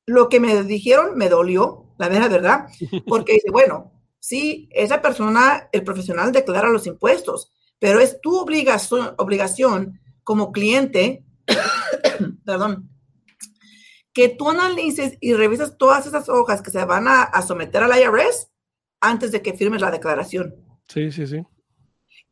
lo 0.05 0.29
que 0.29 0.39
me 0.39 0.63
dijeron 0.63 1.17
me 1.17 1.27
dolió, 1.27 1.93
la 1.97 2.07
verdad, 2.07 2.67
porque 3.05 3.33
dice, 3.33 3.51
bueno, 3.51 3.91
Sí, 4.19 4.69
esa 4.73 5.01
persona, 5.01 5.69
el 5.71 5.83
profesional, 5.83 6.31
declara 6.31 6.69
los 6.69 6.87
impuestos, 6.87 7.51
pero 7.79 7.99
es 7.99 8.19
tu 8.21 8.37
obligación, 8.37 9.13
obligación 9.17 9.99
como 10.23 10.51
cliente, 10.51 11.23
perdón, 12.45 12.89
que 14.19 14.27
tú 14.27 14.49
analices 14.49 15.17
y 15.21 15.33
revises 15.33 15.77
todas 15.77 16.05
esas 16.05 16.27
hojas 16.27 16.61
que 16.61 16.71
se 16.71 16.83
van 16.83 17.07
a, 17.07 17.41
someter 17.41 17.83
al 17.83 17.97
IRS 17.97 18.49
antes 18.99 19.31
de 19.31 19.41
que 19.41 19.53
firmes 19.53 19.79
la 19.79 19.91
declaración. 19.91 20.55
Sí, 20.89 21.09
sí, 21.09 21.25
sí. 21.25 21.41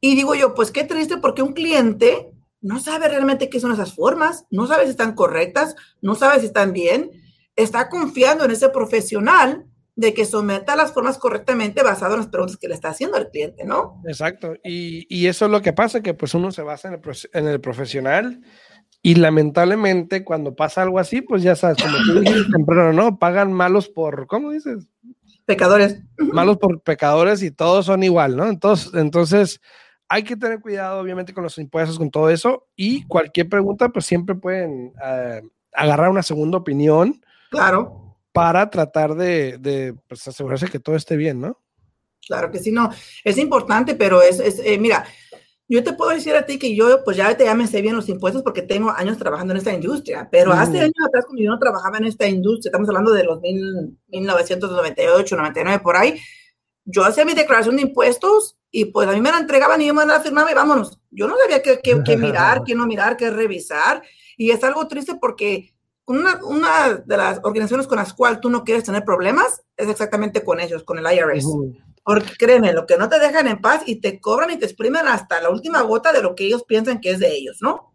Y 0.01 0.15
digo 0.15 0.35
yo, 0.35 0.53
pues 0.53 0.69
qué 0.71 0.83
triste 0.83 1.15
porque 1.15 1.41
un 1.41 1.53
cliente 1.53 2.29
no 2.59 2.81
sabe 2.81 3.07
realmente 3.07 3.49
qué 3.49 3.61
son 3.61 3.71
esas 3.71 3.95
formas, 3.95 4.45
no 4.51 4.67
sabe 4.67 4.83
si 4.83 4.89
están 4.89 5.15
correctas, 5.15 5.77
no 6.01 6.15
sabe 6.15 6.41
si 6.41 6.47
están 6.47 6.73
bien, 6.73 7.09
está 7.55 7.87
confiando 7.87 8.43
en 8.43 8.51
ese 8.51 8.67
profesional 8.67 9.65
de 9.95 10.13
que 10.13 10.25
someta 10.25 10.75
las 10.75 10.91
formas 10.91 11.17
correctamente 11.17 11.83
basado 11.83 12.15
en 12.15 12.19
las 12.19 12.27
preguntas 12.27 12.57
que 12.57 12.67
le 12.67 12.73
está 12.73 12.89
haciendo 12.89 13.15
al 13.15 13.29
cliente, 13.29 13.63
¿no? 13.63 14.01
Exacto. 14.05 14.55
Y, 14.61 15.25
eso 15.25 15.45
es 15.45 15.51
lo 15.51 15.61
que 15.61 15.71
pasa, 15.71 16.01
que 16.01 16.13
pues 16.13 16.33
uno 16.33 16.51
se 16.51 16.63
basa 16.63 16.89
en 16.89 16.95
el, 16.95 17.01
en 17.31 17.47
el, 17.47 17.61
profesional 17.61 18.41
y 19.07 19.15
lamentablemente 19.15 20.25
cuando 20.25 20.53
pasa 20.53 20.81
algo 20.81 20.99
así, 20.99 21.21
pues 21.21 21.41
ya 21.41 21.55
sabes, 21.55 21.77
como 21.81 21.95
tú 22.05 22.19
dijiste 22.19 22.51
temprano, 22.51 22.91
¿no? 22.91 23.17
Pagan 23.17 23.53
malos 23.53 23.87
por, 23.87 24.27
¿cómo 24.27 24.51
dices? 24.51 24.85
Pecadores. 25.45 26.01
Malos 26.17 26.57
por 26.57 26.81
pecadores 26.81 27.41
y 27.41 27.51
todos 27.51 27.85
son 27.85 28.03
igual, 28.03 28.35
¿no? 28.35 28.47
Entonces, 28.47 28.93
entonces 28.95 29.61
hay 30.09 30.23
que 30.23 30.35
tener 30.35 30.59
cuidado, 30.59 30.99
obviamente, 30.99 31.33
con 31.33 31.45
los 31.45 31.57
impuestos, 31.57 31.97
con 31.97 32.11
todo 32.11 32.29
eso 32.29 32.67
y 32.75 33.05
cualquier 33.07 33.47
pregunta, 33.47 33.87
pues 33.87 34.05
siempre 34.05 34.35
pueden 34.35 34.91
eh, 35.01 35.41
agarrar 35.71 36.09
una 36.09 36.23
segunda 36.23 36.57
opinión. 36.57 37.21
Claro 37.49 38.07
para 38.37 38.69
tratar 38.69 39.15
de, 39.15 39.95
pues, 40.07 40.27
asegurarse 40.27 40.67
que 40.67 40.77
todo 40.77 40.95
esté 40.95 41.15
bien, 41.15 41.41
¿no? 41.41 41.59
Claro 42.27 42.51
que 42.51 42.59
sí, 42.59 42.71
no, 42.71 42.91
es 43.23 43.35
importante, 43.39 43.95
pero 43.95 44.21
es, 44.21 44.39
eh, 44.39 44.77
mira, 44.77 45.07
yo 45.69 45.83
te 45.83 45.93
puedo 45.93 46.11
decir 46.11 46.33
a 46.35 46.45
ti 46.45 46.57
que 46.57 46.75
yo, 46.75 47.03
pues 47.03 47.17
ya 47.17 47.35
te 47.35 47.43
ya 47.43 47.53
me 47.53 47.67
sé 47.67 47.81
bien 47.81 47.95
los 47.95 48.07
impuestos 48.07 48.41
porque 48.41 48.61
tengo 48.61 48.89
años 48.89 49.17
trabajando 49.17 49.53
en 49.53 49.57
esta 49.57 49.73
industria, 49.73 50.29
pero 50.31 50.53
hace 50.53 50.79
años 50.79 50.93
atrás 51.05 51.25
cuando 51.25 51.43
yo 51.43 51.51
no 51.51 51.59
trabajaba 51.59 51.97
en 51.97 52.05
esta 52.05 52.27
industria, 52.27 52.69
estamos 52.69 52.87
hablando 52.87 53.11
de 53.11 53.25
los 53.25 53.41
mil, 53.41 53.97
1998, 54.07 55.35
99, 55.35 55.79
por 55.83 55.97
ahí, 55.97 56.17
yo 56.85 57.03
hacía 57.03 57.25
mi 57.25 57.33
declaración 57.33 57.75
de 57.75 57.81
impuestos 57.81 58.57
y 58.71 58.85
pues 58.85 59.09
a 59.09 59.11
mí 59.11 59.19
me 59.19 59.31
la 59.31 59.39
entregaban 59.39 59.81
y 59.81 59.87
yo 59.87 59.93
me 59.93 60.05
la 60.05 60.21
firmaba 60.21 60.49
y 60.49 60.55
vámonos. 60.55 60.99
Yo 61.11 61.27
no 61.27 61.35
sabía 61.37 61.61
qué, 61.61 61.79
qué, 61.83 62.01
qué 62.03 62.15
mirar, 62.15 62.63
qué 62.65 62.73
no 62.73 62.85
mirar, 62.85 63.17
qué 63.17 63.29
revisar. 63.29 64.01
Y 64.37 64.51
es 64.51 64.63
algo 64.63 64.87
triste 64.87 65.15
porque 65.19 65.73
una, 66.05 66.39
una 66.45 66.93
de 66.93 67.17
las 67.17 67.39
organizaciones 67.43 67.87
con 67.87 67.97
las 67.97 68.13
cuales 68.13 68.39
tú 68.39 68.49
no 68.49 68.63
quieres 68.63 68.85
tener 68.85 69.03
problemas 69.03 69.63
es 69.75 69.89
exactamente 69.89 70.43
con 70.43 70.61
ellos, 70.61 70.83
con 70.83 70.97
el 70.97 71.13
IRS. 71.13 71.45
Porque 72.07 72.31
créeme, 72.39 72.71
lo 72.71 72.85
que 72.85 72.95
no 72.95 73.09
te 73.09 73.19
dejan 73.19 73.47
en 73.47 73.59
paz 73.59 73.83
y 73.85 73.99
te 73.99 74.21
cobran 74.21 74.49
y 74.49 74.55
te 74.55 74.63
exprimen 74.63 75.09
hasta 75.09 75.41
la 75.41 75.49
última 75.49 75.81
gota 75.81 76.13
de 76.13 76.21
lo 76.21 76.35
que 76.35 76.45
ellos 76.45 76.63
piensan 76.63 77.01
que 77.01 77.11
es 77.11 77.19
de 77.19 77.35
ellos, 77.35 77.57
¿no? 77.59 77.93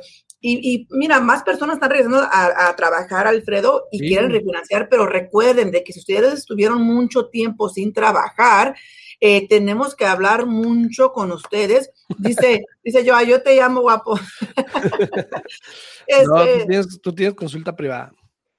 Y, 0.49 0.87
mira, 0.91 1.19
más 1.19 1.43
personas 1.43 1.75
están 1.75 1.91
regresando 1.91 2.21
a, 2.31 2.75
trabajar, 2.77 3.27
Alfredo, 3.27 3.89
y 3.91 3.99
quieren 3.99 4.31
refinanciar, 4.31 4.89
pero 4.89 5.07
recuerden 5.07 5.73
de 5.73 5.83
que 5.83 5.93
si 5.93 5.99
ustedes 5.99 6.35
estuvieron 6.35 6.83
mucho 6.83 7.27
tiempo 7.29 7.69
sin 7.69 7.93
trabajar, 7.93 8.77
eh, 9.21 9.49
tenemos 9.49 9.97
que 9.97 10.07
hablar 10.07 10.47
mucho 10.47 11.13
con 11.13 11.33
ustedes. 11.33 11.91
Dice, 12.19 12.65
dice 12.85 13.05
yo, 13.05 13.21
yo 13.23 13.43
te 13.43 13.57
llamo 13.57 13.81
guapo. 13.81 14.19
no, 16.27 16.45
este 16.45 16.99
tú 17.03 17.13
tienes, 17.13 17.35
consulta 17.35 17.75
privada. 17.75 18.13